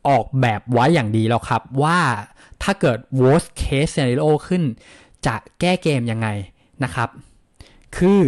[0.09, 1.99] ออกแบบไว้อย่างดีแล้วครับ ว่า
[2.63, 4.63] ถ้าเกิด worst case scenario ขึ้น
[5.27, 6.29] จะแก้เกมยังไง
[6.85, 7.09] นะครับ
[7.97, 8.21] คือ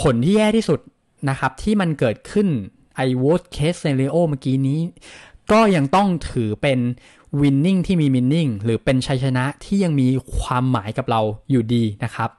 [0.00, 0.80] ผลที่แย่ที่สุด
[1.30, 2.48] นะครับที่มันเกิดขึ้น
[2.96, 4.80] ไอ worst case scenario เมื่อกี้นี้
[5.52, 6.78] ก็ยังต้องถือเป็น
[7.40, 12.30] วินนิ่งที่มีมินนิ่งหรือเป็นชัยชนะที่ยังมีความหมายกับเราอยู่ดีนะครับ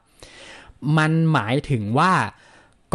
[0.97, 2.11] มันหมายถึงว่า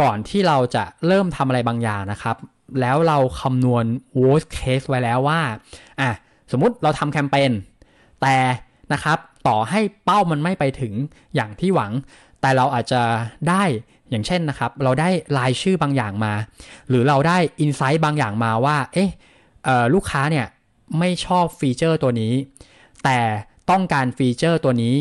[0.01, 2.37] ก่อนที่เราจะเริ่มทำอะไรบางอย่างนะครับ
[2.81, 3.85] แล้วเราคำนวณ
[4.21, 5.41] worst case ไว้แล้วว่า
[6.01, 6.09] อะ
[6.51, 7.51] สมมุติเราทำแคมเปญ
[8.21, 8.37] แต่
[8.93, 9.17] นะครับ
[9.47, 10.93] ต่อให้เป้ามันไม่ไปถึง
[11.35, 11.91] อย่างที่หวัง
[12.41, 13.01] แต่เราอาจจะ
[13.49, 13.63] ได้
[14.09, 16.33] อย่างเช่นนะครับ เราได้รายชื่อบางอย่างมา
[16.89, 19.09] หรือเราได้ insight บางอย่างมาว่า เอ๊ะ
[19.93, 20.45] ลูกค้าเนี่ย
[20.99, 22.33] ไม่ชอบฟีเจอร์ตัวนี้
[23.03, 23.19] แต่
[23.69, 24.95] ต้องการฟีเจอร์ตัวนี้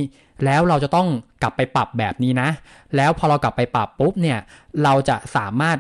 [0.45, 1.09] แล้วเราจะต้อง
[1.43, 2.49] กลับไปปรับแบบนี้นะ
[2.97, 4.39] แล้วพอเรากลับไปปรับปุ๊บเนี่ย
[4.85, 5.79] เราจะสามารถ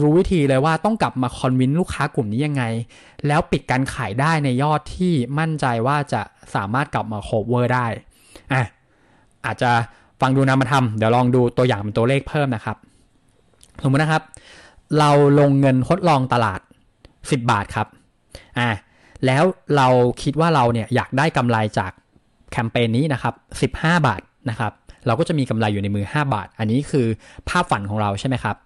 [0.00, 2.64] รู้วิธีเลยว่าต้องกลับมา convince ลูกค้ากลุ่มนี้ยังไง
[3.26, 6.22] แล้วปิดการขายได้ในยอดที่มั่นใจว่าจะ
[6.54, 7.86] สามารถกลับมา cover ได้
[8.52, 8.64] อะ
[9.46, 9.72] อาจจะ
[10.20, 12.76] ฟังดูนามธรรมเดี๋ยวลองดูตัวอย่างเป็นตัวเลขเพิ่มนะครับ
[13.82, 14.22] สมมตินะครับ
[14.98, 16.60] เราลงเงินทดลองตลาด
[17.00, 17.86] 10 บาทครับ
[18.58, 18.68] อ่า
[19.26, 19.44] แล้ว
[19.76, 19.88] เรา
[20.22, 21.92] คิดว่าเราเนี่ยอยากได้กำไรจาก
[22.52, 24.72] แคมเปญนี้นะครับ 15 บาทนะครับ
[25.06, 27.06] เราก็จะมีกำไรอยู่ในมือ 5 บาท อันนี้คือ
[27.48, 28.56] ภาพฝันของเราใช่ไหมครับ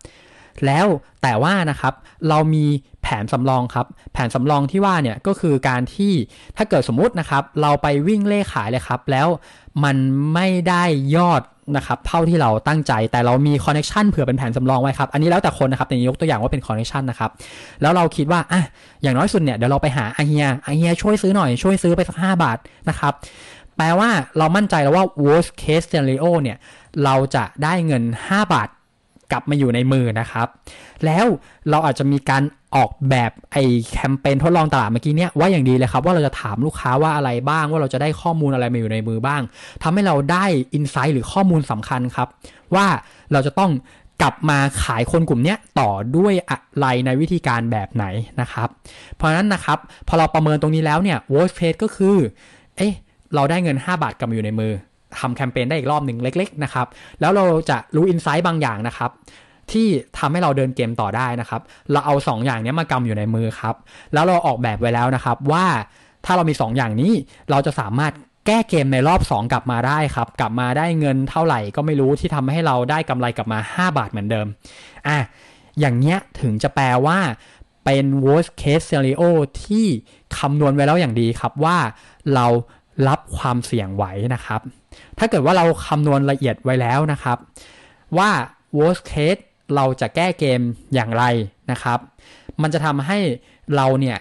[0.67, 0.87] แล้ว
[1.23, 1.95] แต่ว่านะครับ
[2.29, 2.65] เรามี
[3.03, 6.13] แผนสำรองครับ แผนสำรองที่ว่าเนี่ยก็คือการที่
[6.57, 9.29] ถ้าเกิดสมมุตินะครับ เราไปวิ่งเร่ขายเลยครับ แล้ว
[9.85, 9.97] มัน
[10.35, 10.85] ไม่ได้
[11.17, 11.43] ยอด
[11.77, 17.31] นะครับเท่าที่เราตั้งใจแต่เรามี connection เผื่อเป็นแผนสำรองไว้ครับ อันนี้แล้วแต่คนนะครับแต่ยกตัวอย่างว่าเป็น connection นะครับ
[17.83, 18.63] แล้วเราคิดว่าอะ
[19.03, 23.13] อย่างน้อยสุดเนี่ยเดี๋ยวเราไปหาอาเฮียอาเฮียช่วยซื้อหน่อยช่วยซื้อไปสักห้าบาทนะครับ
[23.77, 26.57] แปลว่าเรามั่นใจแล้วว่า worst case scenario เนี่ย
[27.05, 28.69] เราจะได้เงิน 5 บาท
[29.33, 30.47] กลับมาอยู่ในมือนะครับ
[31.05, 31.27] แล้ว
[31.71, 32.43] เราอาจจะมีการ
[32.77, 33.57] ออกแบบไอ
[33.93, 39.43] แคมเปญทดลองตลาดเมื่อกี้เนี่ยว่าอย่างดีเลยครับ ว่าเราจะถามลูกค้าว่าอะไรบ้าง ว่าเราจะได้ข้อมูลอะไรมาอยู่ในมือบ้าง
[39.83, 42.29] ทำให้เราได้อินไซต์หรือข้อมูลสำคัญครับ
[42.75, 42.87] ว่า
[43.33, 43.71] เราจะต้อง
[44.23, 48.05] กลับมาขายคนกลุ่มนี้ต่อด้วยอะไรในวิธีการแบบไหน
[48.41, 48.69] นะครับ
[49.17, 52.17] เพราะฉะนั้นนะครับ พอเราประเมินตรงนี้แล้วเนี่ย worst case ก็คือ
[52.77, 52.93] เอ๊ะ
[53.35, 54.73] เราได้เงิน 5 บาทกลับมาอยู่ในมือ
[55.19, 56.87] ทำแคมเปญได้อีกรอบหนึ่งเล็ก ๆ นะครับ
[57.21, 59.11] แล้วเราจะรู้อินไซต์บางอย่างนะครับ
[59.73, 59.87] ที่
[60.19, 61.61] ทำให้เราเดินเกมต่อได้นะครับ
[61.93, 63.75] เราเอา 2 อย่างนี้มากำอยู่ในมือครับ
[64.13, 65.67] แล้วเราออกแบบไว้แล้วนะครับ ว่า
[66.25, 67.13] ถ้าเรามี 2 อย่างนี้
[67.51, 68.13] เราจะสามารถ
[68.47, 74.47] แก้เกมในรอบ 2 กลับมาได้ครับ กลับมาได้เงินเท่าไหร่ก็ไม่รู้ที่ทำให้เราได้กำไรกลับมา 5 บาทเหมือนเดิม
[75.09, 75.19] อะ
[75.81, 77.19] อย่างเงี้ยถึงจะแปลว่า
[77.85, 79.23] เป็น worst case scenario
[79.65, 79.87] ที่
[80.39, 81.77] คำนวณไว้แล้วอย่างดีครับว่า
[82.35, 82.47] เรา
[83.09, 84.05] รับความเสี่ยงไหว
[84.35, 84.61] นะครับ
[85.19, 87.39] ถ้าเกิดว่าเราคำนวณละเอียดไว้แล้วนะครับ
[88.19, 88.31] ว่า
[88.79, 89.43] worst case
[89.75, 90.61] เราจะแก้เกม
[90.95, 91.25] อย่างไร
[91.71, 91.99] นะครับ
[92.63, 93.19] มันจะทำให้
[93.77, 94.19] เราเนี่ย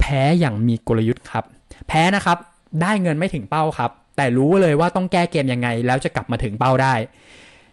[0.00, 1.44] แพ้อย่างมีกลยุทธ์ครับ
[1.88, 2.38] แพ้นะครับ
[2.82, 6.94] ได้เงินไม่ถึงเป้าครับ แต่รู้เลยว่าต้องแก้เกมยังไง แล้วจะกลับมาถึงเป้าได้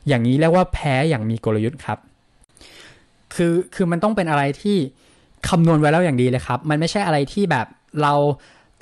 [0.07, 1.99] อย่างนี้เรียกว่าแพ้อย่างมีกลยุทธ์ครับ
[3.35, 4.77] คือคือมันต้องเป็นอะไรที่
[5.49, 7.67] คำนวณไว้แล้วอย่างดีเลยครับ มันไม่ใช่อะไรที่แบบ
[8.01, 8.13] เรา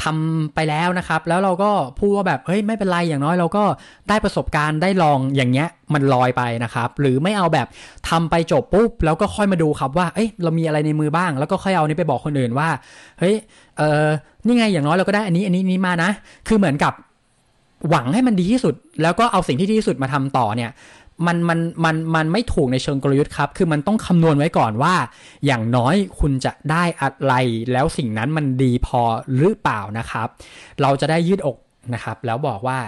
[0.03, 3.63] ทำไปแล้วนะครับ แล้วเราก็พูดว่าแบบเฮ้ยไม่เป็นไรอย่างน้อยเราก็
[4.09, 7.67] ได้ประสบการณ์ได้ลองอย่างเงี้ยมันลอยไปนะครับ หรือไม่เอาแบบ
[8.09, 12.69] ทำไปจบปุ๊บแล้วก็ค่อยมาดูครับว่าเอ้ยเรามีอะไรในมือบ้าง แล้วก็ค่อยเอานี้ไปบอกคนอื่นว่า
[13.19, 13.35] เฮ้ย
[13.77, 14.07] เออ
[14.45, 16.09] นี่ไงอย่างน้อยเราก็ได้อันนี้อันนี้นี้มานะ
[16.47, 16.93] คือเหมือนกับ
[17.89, 20.71] หวังให้มันดีที่สุด แล้วก็เอาสิ่งที่ดีที่สุดมาทำต่อเนี่ย
[21.27, 24.95] มันมันมันมันไม่ถูกในเชิงกลยุทธ์ครับ คือมันต้องคำนวณไว้ก่อนว่า
[25.45, 27.33] อย่างน้อยคุณจะได้อะไร
[27.71, 29.01] แล้วสิ่งนั้นมันดีพอ
[29.37, 30.27] หรือเปล่านะครับ
[30.81, 31.57] เราจะได้ยืดอก
[31.93, 32.79] นะครับ แล้วบอกว่า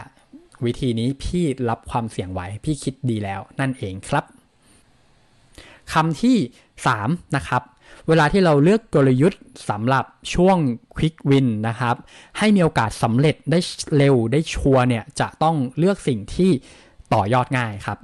[0.65, 4.25] วิธีนี้พี่รับความเสี่ยงไหวพี่คิดดีแล้วนั่นเองครับ
[5.93, 6.37] คำที่
[6.85, 7.61] 3 นะครับ
[8.07, 10.57] เวลาที่เราเลือกกลยุทธ์สำหรับช่วง
[10.95, 11.95] Quick Win นะครับ
[12.37, 13.59] ให้มีโอกาสสำเร็จได้
[13.97, 16.51] เร็วได้ชัวร์เนี่ย จะต้องเลือกสิ่งที่
[17.13, 17.97] ต่อยอดง่ายครับ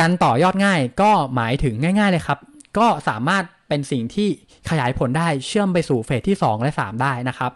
[0.00, 2.38] การต่อยอดง่ายก็หมายถึงง่าย ๆเลยครับ
[2.78, 4.28] ก็สามารถเป็นสิ่งที่
[4.70, 7.50] ขยายผลได้เชื่อมไปสู่เฟสที่ 2 และ 3 ได้นะครับ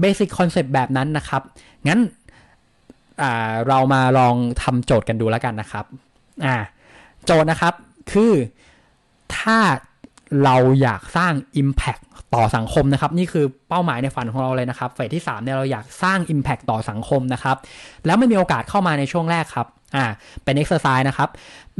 [0.00, 1.42] เบสิกคอนเซปต์แบบนั้นนะครับ
[1.88, 2.00] งั้น
[3.68, 5.84] เรามาลองทำโจทย์กันดูแล้วกันนะครับ
[7.24, 7.74] โจทย์นะครับ
[8.12, 8.32] คือ
[9.36, 9.58] ถ้า
[10.44, 11.32] เราอยากสร้าง
[11.62, 12.02] Impact
[12.34, 17.56] ต่อสังคมนะครับ นี่คือเป้าหมายในฝันของเราเลยนะครับ เฟสที่3เนี่ยเราอยากสร้าง Impact ต่อสังคมนะครับ
[18.06, 20.04] แล้วมันมีโอกาสเข้ามาในช่วงแรกครับอ่า
[20.44, 21.28] เป็นเอ็กซ์ไซส์นะครับ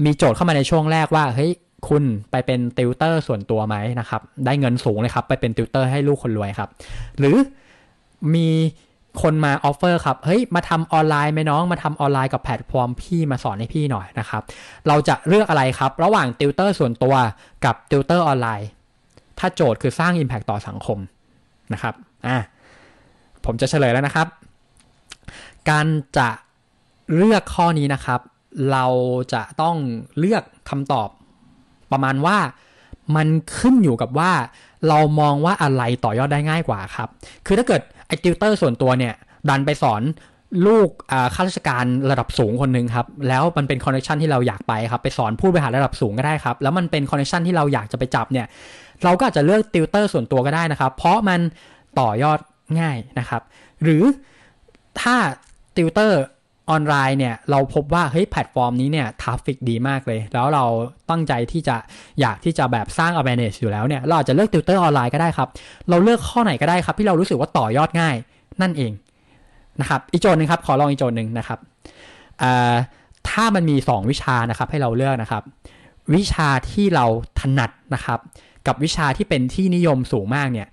[0.05, 1.53] มีโจทย์เข้ามาในช่วงแรกว่าเฮ้ย
[1.89, 6.69] คุณไปเป็นติวเตอร์ส่วนตัวไหมนะครับ ได้เงินสูงเลยครับ ไปเป็นติวเตอร์ให้ลูกคนรวยครับ
[7.19, 7.37] หรือ
[8.35, 8.49] มี
[9.23, 14.43] คนมา offer ครับเฮ้ยมาทำออนไลน์ไหมน้องมาทำออนไลน์กับแพลตฟอร์มพี่มาสอนให้พี่หน่อยนะครับ
[14.89, 17.15] เราจะเลือกอะไรครับ ระหว่างติวเตอร์ส่วนตัว
[17.65, 18.69] กับติวเตอร์ออนไลน์
[19.39, 20.99] ถ้าโจทย์คือสร้าง Impact ต่อสังคม
[21.73, 21.95] นะครับ
[22.27, 22.37] อ่า
[23.45, 24.27] ผมจะเฉลยแล้วนะครับ
[25.71, 25.87] การ
[26.19, 26.29] จะ
[27.17, 28.21] เลือกข้อนี้นะครับ
[28.73, 28.87] เรา
[29.33, 29.77] จะต้อง
[30.19, 31.09] เลือกคำตอบ
[31.93, 32.39] ประมาณว่า
[33.17, 33.29] มัน
[33.59, 34.33] ขึ้นอยู่กับว่า
[34.89, 37.09] เรามองว่าอะไรต่อยอดได้ง่ายกว่าครับ
[37.47, 39.15] คือถ้าเกิดไอติวเตอร์ส่วนตัวเนี่ย
[39.49, 40.03] ดันไปสอน
[40.67, 40.89] ลูก
[41.35, 48.47] ข้าราชการระดับสูงคนหนึ่งครับ แล้วมันเป็น connection ที่เราอยากไปครับ ไปสอนผู้บริหารระดับสูงก็ได้ครับ แล้วมันเป็น connection ที่เราอยากจะไปจับเนี่ย
[49.05, 51.41] เราก็อาจจะเลือกติวเตอร์ส่วนตัวก็ได้นะครับ เพราะมัน
[52.01, 52.39] ต่อยอด
[52.81, 53.43] ง่ายนะครับ
[53.83, 54.03] หรือ
[55.01, 55.17] ถ้า
[55.77, 56.23] ติวเตอร์
[56.71, 60.65] ออนไลน์เนี่ยเราพบว่าเฮ้ยแพลตฟอร์มนี้เนี่ย traffic ดีมากเลย แล้วเรา
[61.11, 61.77] ตั้งใจที่จะ
[62.21, 65.49] อยากที่จะแบบสร้าง awareness อยู่แล้วเนี่ยเราอาจจะเลือกติวเตอร์ออนไลน์ก็ได้ครับ
[65.89, 68.15] เราเลือกข้อไหนก็ได้ครับ ที่เรารู้สึกว่าต่อยอดง่าย
[68.63, 68.93] นั่นเอง
[69.81, 71.59] นะครับอีกโจทย์นึงครับขอลองอีกโจทย์หนึ่งนะครับ
[73.29, 75.43] ถ้ามันมี 2 วิชานะครับให้เราเลือกนะครับ
[76.15, 77.07] วิชาที่เรา
[77.41, 78.19] ถนัดนะครับ
[78.67, 80.69] กับวิชาที่เป็นที่นิยมสูงมากเนี่ย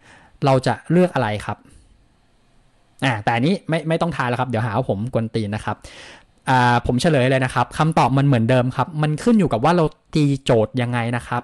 [0.46, 1.58] เราจะเลือกอะไรครับ
[3.06, 5.76] อ่าแต่อันนี้ไม่ไม่ต้องทายแล้วครับ เดี๋ยวหาว่าผมกวนตีนนะครับ
[6.50, 9.86] อ่าผมเฉลยเลยนะครับคำตอบมันเหมือนเดิมครับ มันขึ้นอยู่กับว่าเรา
[10.16, 11.42] ตีโจทย์ยังไงนะครับ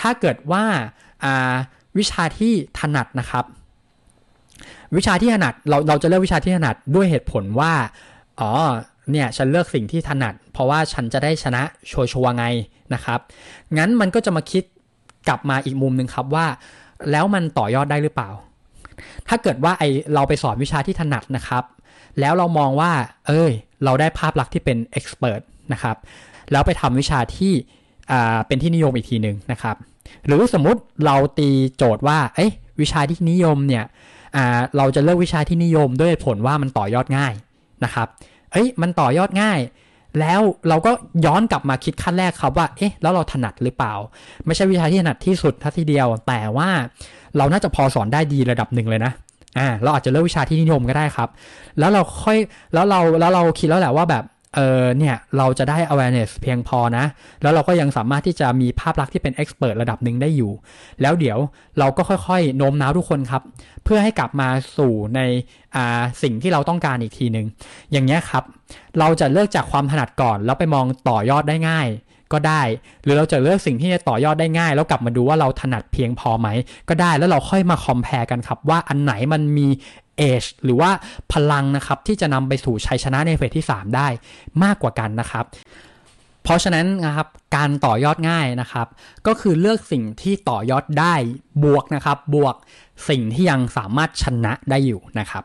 [0.00, 0.64] ถ้าเกิดว่า
[1.24, 1.52] อ่า
[1.98, 3.44] วิชาที่ถนัดนะครับ
[4.96, 7.72] วิชาที่ถนัดเราเราจะเลือกวิชาที่ถนัดด้วยเหตุผลว่า
[8.40, 8.50] อ๋อ
[9.10, 12.44] เนี่ยฉันเลือกสิ่งที่ถนัด เพราะว่าฉันจะได้ชนะชัวร์ไง
[12.94, 13.20] นะครับ
[13.76, 14.64] งั้นมันก็จะมาคิด
[15.28, 16.46] กลับมาอีกมุมหนึ่งครับว่า
[17.10, 18.30] แล้วมันต่อยอดได้หรือเปล่า
[19.28, 19.84] ถ้าเกิดว่าไอ
[20.14, 21.64] เราไปสอนวิชาที่ถนัดนะครับ
[22.20, 22.92] แล้วเรามองว่า
[23.26, 23.52] เอ้ย
[23.84, 25.96] เราได้ภาพลักษณ์ที่เป็นเอ็กซ์เพรสนะครับ
[26.52, 27.52] แล้วไปทำวิชาที่
[28.46, 29.76] เป็นที่นิยมอีกทีหนึ่งนะครับ
[30.26, 33.84] หรือสมมติเราตีโจทย์ว่า เอ้ยวิชาที่นิยมเนี่ย
[34.76, 37.32] เราจะเลือกวิชาที่นิยมด้วยผลว่ามันต่อยอดง่าย
[37.84, 38.08] นะครับ
[38.52, 39.60] เอ้ย มันต่อยอดง่าย
[40.20, 40.92] แล้วเราก็
[41.26, 43.94] ย้อนกลับมาคิดขั้นแรกครับว่า เอ๊ะ แล้วเราถนัดหรือเปล่า
[44.46, 46.68] ไม่ใช่วิชาที่ถนัดที่สุดทัทีเดียว แต่ว่า
[47.38, 49.12] เราน่าจะพอสอนได้ดีระดับหนึ่งเลยนะ
[49.58, 51.28] อ่าเราอาจจะเลือกวิชาที่นิยมก็ได้ครับ
[51.78, 52.36] แล้วเราค่อย
[52.74, 54.24] แล้วเราแล้วเราคิดแล้วแหละว่าแบบ
[54.56, 57.04] เออเนี่ยเราจะได้ awareness เพียงพอนะ
[57.42, 60.52] แล้วเราก็ยังสามารถที่จะมีภาพลักษณ์ที่เป็น expert ระดับหนึ่งได้อยู่
[61.02, 61.38] แล้วเดี๋ยว
[61.78, 63.42] เราก็ค่อยๆ โน้มน้าวทุกคนครับ
[63.84, 65.20] เพื่อให้กลับมาสู่ใน
[65.76, 67.46] อ่าสิ่งที่เราต้องการอีกทีหนึ่ง
[67.92, 68.44] อย่างเงี้ยครับ
[68.98, 71.86] เราจะเลือกจากความถนัดก่อน แล้วไปมองต่อยอดได้ง่าย
[72.32, 72.62] ก็ได้
[73.02, 76.48] หรือเราจะเลือกสิ่งที่จะต่อยอดได้ง่าย แล้วกลับมาดูว่าเราถนัดเพียงพอไหม
[76.88, 79.68] ก็ได้แล้วเราค่อยมาคอมเพลกันครับ ว่าอันไหนมันมี
[80.16, 80.90] เอชหรือว่า
[81.32, 84.08] พลังนะครับ ที่จะนำไปสู่ชัยชนะในเฟสที่ 3 ได้
[84.62, 85.44] มากกว่ากันนะครับ
[86.42, 88.86] เพราะฉะนั้นนะครับการต่อยอดง่ายนะครับ
[89.26, 91.14] ก็คือเลือกสิ่งที่ต่อยอดได้
[91.64, 92.54] บวกนะครับ บวก
[93.08, 95.44] สิ่งที่ยังสามารถชนะได้อยู่นะครับ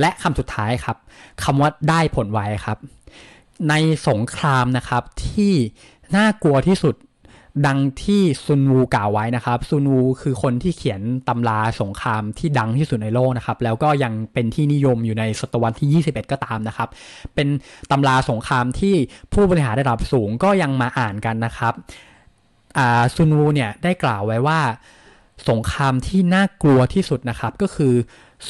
[0.00, 0.96] และคำสุดท้ายครับ
[1.44, 2.78] คำว่าได้ผลไวครับ
[3.68, 3.74] ใน
[4.08, 5.52] สงครามนะครับที่
[6.16, 6.96] น่ากลัวที่สุด
[7.66, 16.88] ดังที่ซุนวูกล่าวไว้นะครับซุนวูคือคนที่เขียนตำราสงครามที่ดังที่สุดในโลกนะครับ แล้วก็ยังเป็นที่นิยมอยู่ในศตวรรษที่ 21 ก็ตามนะครับ
[17.34, 17.48] เป็น
[17.90, 18.94] ตำราสงครามที่
[19.32, 21.74] ผู้บริหารระดับสูงก็ยังมาอ่านกันนะครับ
[23.14, 24.60] ซุนวูเนี่ยได้กล่าวไว้ว่า
[25.50, 27.94] สงครามที่น่ากลัวที่สุดนะครับ ก็คือ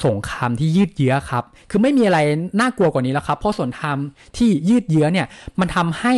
[0.04, 2.18] สงครามที่ยืดเยื้อครับ คือไม่มีอะไร
[2.60, 3.96] น่ากลัวกว่านี้แล้วครับ เพราะสงคราม
[4.36, 5.26] ที่ยืดเยื้อเนี่ย
[5.60, 6.14] มันทำให้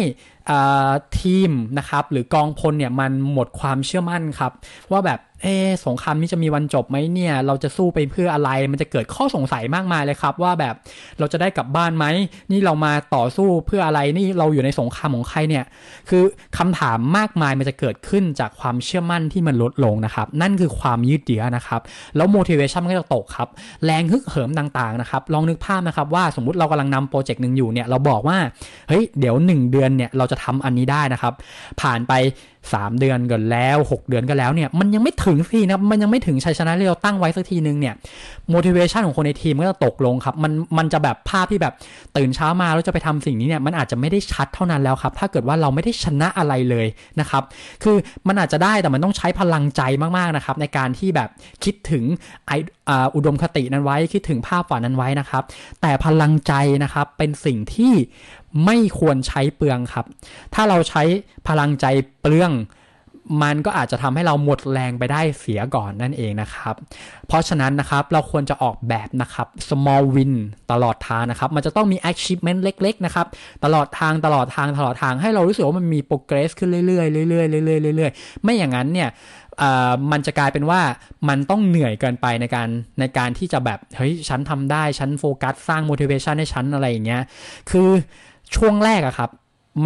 [1.20, 4.52] ทีมนะครับหรือกองพลเนี่ยมันหมดความเชื่อมั่นครับ
[4.90, 5.52] ว่าแบบ เอ
[5.86, 10.74] สงครามนี้จะมีวันจบไหมเนี่ย เราจะสู้ไปเพื่ออะไร มันจะเกิดข้อสงสัยมากมายเลยครับ ว่าแบบ
[11.18, 12.04] เราจะได้กลับบ้านไหม
[12.50, 15.64] นี่เรามาต่อสู้เพื่ออะไร นี่เราอยู่ในสงครามของใครเนี่ย
[16.08, 16.22] คือ
[16.58, 21.80] คำถามมากมายมันจะเกิดขึ้นจากความเชื่อมั่นที่มันลดลงนะครับ นั่นคือความยืดเยื้อนะครับ
[22.16, 23.48] แล้ว motivation มันก็จะตกครับ
[23.84, 28.38] แรงฮึกเหิมต่างๆนะครับ ลองนึกภาพนะครับว่าสมมุติเรากำลังนำโปรเจกต์หนึ่งอยู่เนี่ย เราบอกว่า
[28.88, 31.32] เฮ้ย เดี๋ยว 1 เดือนเนี่ย เราจะทำอันนี้ได้นะครับ
[31.80, 32.12] ผ่านไป
[32.74, 37.94] 3 เดือนก็แล้ว 6 เดือนก็แล้วเนี่ยมันยังไม่ถึงสินะมันยังไม่ถึงชัยชนะที่เราตั้งไว้สักทีนึงเนี่ย
[38.54, 41.74] motivation ของคนในทีมก็จะตกลงครับ มันมันจะแบบภาพที่แบบ
[42.16, 46.86] ตื่นเช้ามาแล้วจะไปทำสิ่งนี้เนี่ยมันอาจจะไม่ได้ชัดเท่านั้นแล้วครับ ถ้าเกิดว่าเราไม่ได้ชนะอะไรเลย
[47.20, 47.42] นะครับ
[47.82, 47.96] คือ
[48.28, 49.82] มันอาจจะได้แต่มันต้องใช้พลังใจ
[50.16, 51.28] มากๆนะครับในการที่แบบ
[51.64, 52.04] คิดถึง
[52.46, 52.52] ไอ
[53.14, 55.42] อุดมคตินั้นไว้คิดถึงภาพฝันนั้นไว้นะครับ
[55.82, 56.52] แต่พลังใจ
[56.82, 57.92] นะครับเป็นสิ่งที่
[58.64, 60.06] ไม่ควรใช้เปลืองครับ
[60.54, 61.02] ถ้าเราใช้
[61.48, 61.86] พลังใจ
[62.20, 62.52] เปลือง
[63.42, 66.74] มันก็อาจจะทำให้เราหมดแรงไปได้เสียก่อนนั่นเองนะครับ
[67.26, 70.34] เพราะฉะนั้นนะครับเราควรจะออกแบบนะครับ small win
[70.72, 73.26] ตลอดทางนะครับ มันจะต้องมี achievement เล็ก ๆ นะครับ
[73.64, 79.08] ตลอดทางตลอดทางตลอดทางให้เรารู้สึกว่ามันมี progress ขึ้นเรื่อยๆเรื่อยๆเรื่อยๆเรื่อยๆไม่อย่างนั้นเนี่ย
[80.12, 80.80] มันจะกลายเป็นว่า
[81.28, 82.68] มันต้องเหนื่อยเกินไปในการ
[83.00, 87.22] ในการที่จะแบบ เฮ้ย ฉันทำได้ ฉันโฟกัส สร้าง motivation ให้ฉันอะไรอย่างเงี้ย
[87.70, 87.90] คือ
[88.54, 89.30] ช่วงแรกอะครับ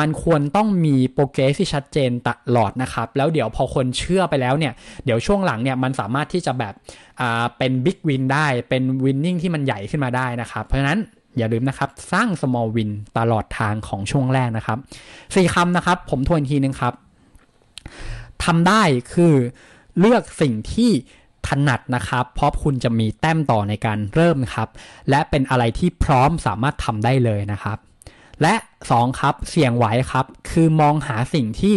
[0.00, 4.72] มันควรต้องมีโปรเกรสที่ชัดเจนตลอดนะครับ แล้วเดี๋ยวพอคนเชื่อไปแล้วเนี่ย
[5.04, 6.74] เดี๋ยวช่วงหลังเนี่ยมันสามารถที่จะแบบ
[7.20, 10.98] อ่าเป็นบิ๊กวินได้เป็นวินนิ่งที่มันใหญ่ขึ้นมาได้นะครับ เพราะฉะนั้น
[11.38, 14.78] อย่าลืมนะครับสร้าง small win ตลอดทางของช่วงแรกนะครับ
[15.34, 16.94] สี่คำนะครับ ผมทวนทีนึงครับ
[18.44, 18.82] ทำได้
[19.14, 19.34] คือ
[19.98, 20.90] เลือกสิ่งที่
[21.48, 24.68] ถนัดนะครับ เพราะคุณจะมีแต้มต่อในการเริ่มครับ
[25.10, 27.78] และเป็นอะไรที่พร้อมสามารถทำได้เลยนะครับ
[28.42, 28.54] และ
[28.88, 31.74] 2 ครับ เสี่ยงไหวครับ คือมองหาสิ่งที่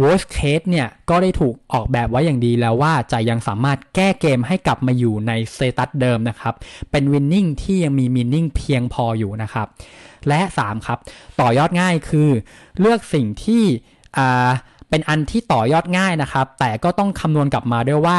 [0.00, 6.54] worst case เนี่ย ก็ได้ถูกออกแบบไว้อย่างดีแล้วว่าจะยังสามารถแก้เกมให้กลับมาอยู่ในสเซตัสเดิมนะครับ
[6.90, 9.66] เป็น winning ที่ยังมี meaning เพียงพออยู่นะครับ
[10.28, 10.98] และ 3 ครับ
[11.40, 12.30] ต่อยอดง่ายคือ
[12.80, 13.62] เลือกสิ่งที่
[14.18, 14.50] อ่า
[14.90, 18.18] เป็นอันที่ต่อยอดง่ายนะครับ แต่ก็ต้องคำนวณกลับมาด้วยว่า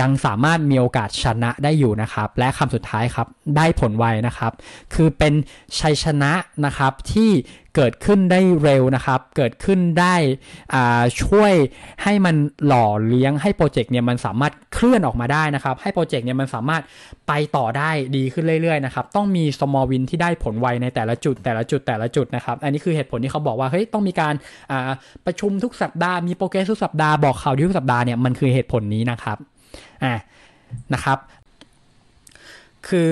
[0.00, 4.52] ยังสามารถมีโอกาสชนะได้อยู่นะครับ และคำสุดท้ายครับได้ผลไวนะครับ
[4.94, 5.34] คือเป็น
[5.78, 6.32] ชัยชนะ
[6.64, 7.30] นะครับที่
[7.76, 10.14] เกิดขึ้นได้เร็วนะครับ เกิดขึ้นได้
[11.22, 11.52] ช่วย
[12.02, 16.82] ให้มันหล่อเลี้ยงให้โปรเจกต์เนี่ยมันสามารถเคลื่อนออกมาได้นะครับ ให้โปรเจกต์เนี่ยมันสามารถ
[17.28, 24.34] ไปต่อได้ดีขึ้นเรื่อยๆนะครับต้องมี small win ที่ได้ผลไวในแต่ละจุดแต่ละจุดแต่ละจุดนะครับ อันนี้คือเหตุผลที่เขาบอกว่าเฮ้ยต้องมีการ
[25.26, 29.38] ประชุมทุกสัปดาห์มีโปรเกรสทุกสัปดาห์บอกข่าวทุกสัปดาห์เนี่ยมันคือเหตุผลนี้นะครับ
[30.04, 30.14] อ่า
[30.94, 31.18] นะครับ
[32.88, 33.08] คือ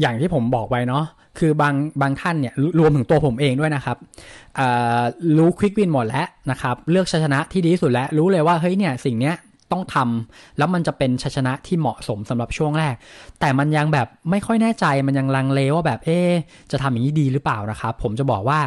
[0.00, 1.04] อย่างที่ผมบอกไว้เนาะ
[1.38, 3.96] คือบางบางท่านเนี่ยรวมถึงตัวผมเองด้วยนะครับ
[5.36, 9.36] รู้ควิกวินหมดแล้วนะครับเลือกชัยชนะที่ดีที่สุดแล้วรู้เลยว่าเฮ้ยเนี่ยสิ่งเนี้ย
[9.72, 12.94] ต้องทำแล้วมันจะเป็นชัยชนะที่เหมาะสมสำหรับช่วงแรก
[13.40, 16.18] แต่มันยังแบบไม่ค่อยแน่ใจมันยังลังเลว่าแบบเอ๊
[16.70, 18.60] จะทำอย่างนี้ดีหรือเปล่านะครับ ผมจะบอกว่า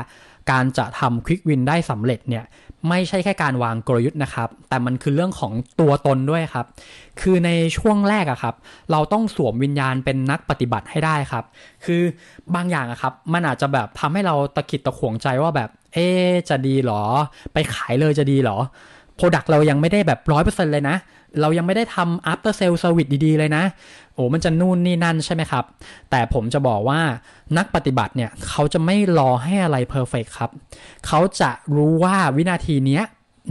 [0.51, 2.45] การจะทำควิกวินได้สำเร็จเนี่ย
[2.89, 6.65] ไม่ใช่แค่การวางกลยุทธ์นะครับ แต่มันคือเรื่องของตัวตนด้วยครับ
[7.21, 8.55] คือในช่วงแรกอะครับ
[8.91, 11.43] เราต้องสวมวิญญาณเป็นนักปฏิบัติให้ได้ครับ
[11.85, 12.01] คือ
[12.55, 16.07] บางอย่างอะครับ มันอาจจะแบบทำให้เราตะขิดตะขวงใจว่าแบบ เอ๊
[16.49, 17.01] จะดีหรอ
[17.53, 18.57] ไปขายเลยจะดีหรอ
[19.15, 20.95] product เรายังไม่ได้แบบร้อยเปอร์เซ็นต์เลยนะ
[21.41, 23.63] เรายังไม่ได้ทำ after sale service ดี ๆ เลยนะ
[24.13, 25.63] โอ้มันจะนู่นนี่นั่นใช่ไหมครับ
[26.09, 26.99] แต่ผมจะบอกว่า
[27.57, 30.51] นักปฏิบัติเนี่ยเขาจะไม่รอให้อะไร perfect ครับ
[31.07, 33.01] เขาจะรู้ว่าวินาทีนี้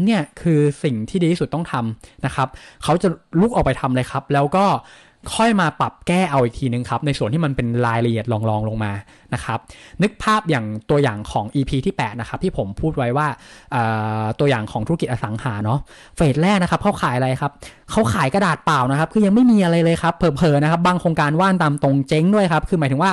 [0.04, 2.48] เนี่ยคือสิ่งที่ดีที่สุดต้องทำนะครับ
[2.82, 3.08] เขาจะ
[3.40, 4.66] ลุกออกไปทำเลยครับ แล้วก็
[5.34, 8.92] ค่อยมาปรับแก้เอาอีกทีนึงครับ ในส่วนที่มันเป็นรายละเอียดลองๆลงมา
[9.34, 9.58] นะครับ
[10.02, 13.28] นึกภาพอย่างตัวอย่างของ EP ที่8นะครับที่ผมพูดไว้ว่า
[14.40, 15.78] ตัวอย่างของธุรกิจอสังหาเนาะ
[16.16, 17.52] เฟสแรกนะครับเขาขายอะไรครับ
[17.90, 23.12] เขาขายกระดาษเปล่านะครับคือยังไม่มีอะไรเลยครับเผลอๆนะครับบางโครงการว่านตามตรงเจ๊งด้วยครับคือหมายถึงว่า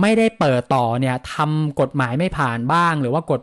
[0.00, 3.40] ไม่ได้เปิดต่อเนี่ยทำกฎหมายไม่ผ่านบ้าง หรือว่ากฎ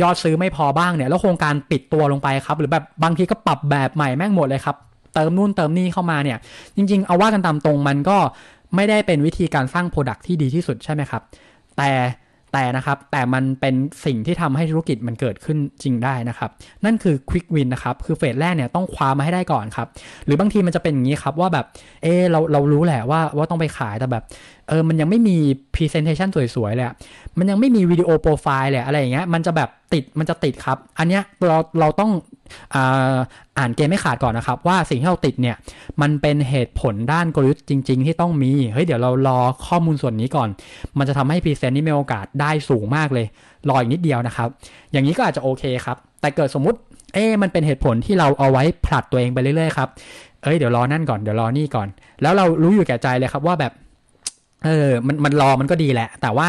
[0.00, 4.76] ยอดซื้อไม่พอบ้างเนี่ยแล้วโครงการปิดตัวลงไปครับหรือแบบบางทีก็ปรับแบบใหม่แม่งหมดเลยครับ
[5.14, 6.38] เติมนู่นเติมนี่เข้ามาเนี่ย
[6.76, 8.18] จริง ๆ เอาว่ากันตามตรงมันก็
[8.76, 11.22] ไม่ได้เป็นวิธีการสร้างโปรดักที่ดีที่สุดใช่ไหมครับ
[11.76, 11.90] แต่
[12.54, 16.50] แต่นะครับแต่มันเป็นสิ่งที่ทำให้ธุรกิจมันเกิดขึ้นจริงได้นะครับ
[16.84, 19.88] นั่นคือควิกวินนะครับ คือเฟสแรกเนี่ยต้องคว้ามาให้ได้ก่อนครับ
[20.24, 21.66] หรือบางทีมันจะเป็นอย่างนี้ครับว่าแบบ
[22.02, 24.24] เออเราเรารู้แหละว่าว่าต้องไปขายแต่แบบ
[24.68, 25.36] เออมันยังไม่มี
[25.74, 26.86] presentation สวยๆเลย
[27.38, 32.10] มันยังไม่มี video profile เลยอะไรอย่างเงี้ยมันจะแบบติดมันจะติดครับ อันเนี้ยเราเราต้อง
[33.58, 35.56] อ่านเกมให้ขาดก่อนนะครับ ว่าสิ่งที่เราติดเนี่ย
[36.00, 40.48] มันเป็นเหตุผลด้านกลยุทธ์จริง ๆ ที่ต้องมี เฮ้ยเดี๋ยวเรารอข้อมูลส่วนนี้ก่อน
[40.98, 43.26] มันจะทำให้ present นี่มีโอกาสได้สูงมากเลย
[43.68, 44.48] รออีกนิดเดียวนะครับ
[44.92, 46.78] อย่างนี้ก็อาจจะโอเคครับ แต่เกิดสมมุติ
[47.14, 49.88] เอ๊มันเป็นเหตุผลที่เราเอาไว้ผลัดตัวเองไปเรื่อยๆครับ
[50.42, 51.88] เอ้ยเดี๋ยวรอนั่นก่อนเดี๋ยวรอนี่ก่อน
[52.22, 53.72] แล้วเรารู้อยู่แก่ใจเลยครับว่าแบบ
[54.64, 56.48] เออมันมันรอมันก็ดีแหละ แต่ว่า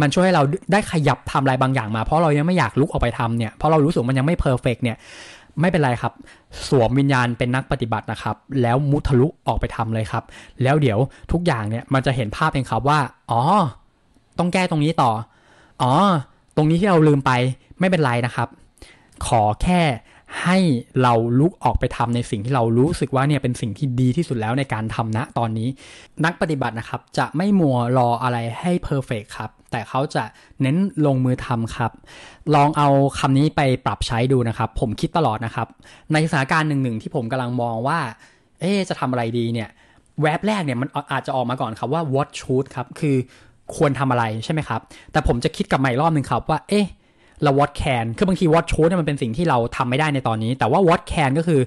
[0.00, 4.96] มันช่วยให้เราได้ขยับทำอะไรบางอย่างมา เพราะเรายังไม่อยากลุกออกไปทำเนี่ยเพราะเรารู้สึกมันยังไม่เพอร์เฟกเนี่ย
[5.60, 6.12] ไม่เป็นไรครับ
[6.68, 10.24] สวมวิญญาณเป็นนักปฏิบัตินะครับ แล้วมุทะลุออกไปทำเลยครับ
[10.62, 10.98] แล้วเดี๋ยว
[11.32, 13.00] ทุกอย่างเนี่ยมันจะเห็นภาพเองครับว่า
[13.30, 13.42] อ๋อ
[14.38, 15.10] ต้องแก้ตรงนี้ต่อ
[15.82, 15.92] อ๋อ
[16.56, 17.32] ตรงนี้ที่เราลืมไป
[17.80, 18.48] ไม่เป็นไรนะครับ
[19.26, 19.82] ขอแค่
[20.42, 20.58] ให้
[21.02, 25.68] เราลุกออกไปทำในสิ่งที่เรารู้สึกว่าเนี่ยเป็นสิ่งที่ดีที่สุดแล้วในการทำนะตอนนี้
[26.24, 30.24] นักปฏิบัตินะครับ จะไม่มัวรออะไรให้เพอร์เฟกครับ แต่เขาจะ
[30.62, 31.90] เน้นลงมือทำครับ
[32.54, 35.66] ลองเอาคำนี้ไปปรับใช้ดูนะครับ ผมคิดตลอดนะครับ
[36.12, 37.98] ในสถานการณ์หนึ่งๆที่ผมกำลังมองว่า
[38.60, 39.68] เอ๊จะทำอะไรดีเนี่ย
[40.22, 43.16] แวบแรกเนี่ยมันอาจจะออกมาก่อนครับว่า what should ครับ คือ
[43.76, 44.80] ควรทำอะไรใช่ไหมครับ
[45.12, 46.86] แต่ผมจะคิดกับใหม่รอบหนึ่งครับว่า เอ๊ะ
[47.42, 51.60] เรา what can คือบางที what should เนี่ยมันเป็นสิ่งที่เราทำไม่ได้ในตอนนี้ แต่ว่า what can ก็คือ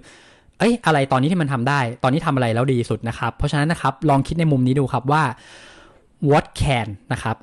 [0.60, 5.24] เอ้ยอะไรตอนนี้ที่มันทำได้ ตอนนี้ทำอะไรแล้วดีสุดนะครับ เพราะฉะนั้นนะครับ ลองคิดในมุมนี้ดูครับว่า
[6.30, 7.36] what can นะครับ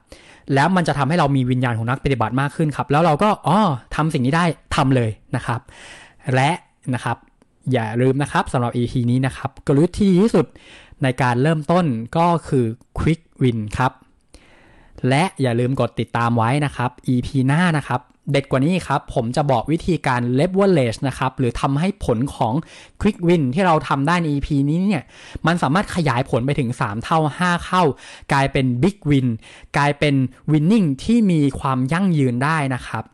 [0.55, 3.59] แล้วมันจะทำให้เรามีวิญญาณของนักปฏิบัติมากขึ้นครับ แล้วเราก็อ๋อ
[3.95, 4.45] ทำสิ่งนี้ได้
[4.77, 5.61] ทำเลยนะครับ
[6.35, 6.51] และ
[6.95, 7.17] นะครับ
[7.73, 10.47] อย่าลืมนะครับสำหรับ EP นี้นะครับ กลยุทธ์ที่ดีที่สุด
[11.03, 11.85] ในการเริ่มต้น
[12.17, 12.65] ก็คือ
[12.99, 13.93] quick win ครับ
[15.09, 18.01] และอย่าลืมกดติดตามไว้นะครับ EP หน้านะครับ
[18.33, 22.55] เด็ดกว่านี้ครับ ผมจะบอกวิธีการ leverage นะครับ หรือทำให้ผลของ
[23.01, 25.05] quick win ที่เราทำได้ใน EP นี้เนี่ย
[25.47, 27.83] มันสามารถขยายผลไปถึง 3 เท่า 5เข้า
[28.33, 29.29] กลายเป็น big win
[29.77, 30.15] กลายเป็น
[30.53, 33.05] winning ที่มีความยั่งยืนได้นะครับ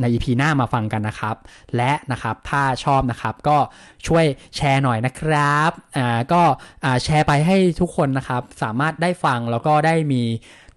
[0.00, 1.36] ใน EP หน้ามาฟังกันนะครับ
[1.76, 3.58] และนะครับถ้าชอบนะครับก็
[4.06, 4.24] ช่วย
[4.56, 6.42] แชร์หน่อยนะครับอ่าก็
[6.84, 10.22] อ่าแชร์ไปให้ทุกคนนะครับ สามารถได้ฟังแล้วก็ได้มี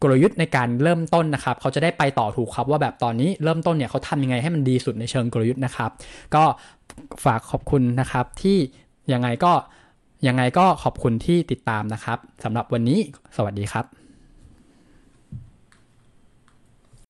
[0.02, 5.92] กลยุทธ์ในการเริ่มต้นนะครับเขาจะได้ไปต่อถูกครับว่าแบบตอนนี้เริ่มต้นเนี่ยเขาทำยังไงให้มันดีสุดในเชิงกลยุทธ์นะครับ
[6.36, 6.44] ก็
[7.26, 8.58] ฝากขอบคุณนะครับที่
[9.14, 9.52] ยังไงก็
[10.28, 13.00] ยังไงก็ขอบคุณที่ติดตามนะครับสำหรับวันนี้
[13.36, 13.99] สวัสดีครับ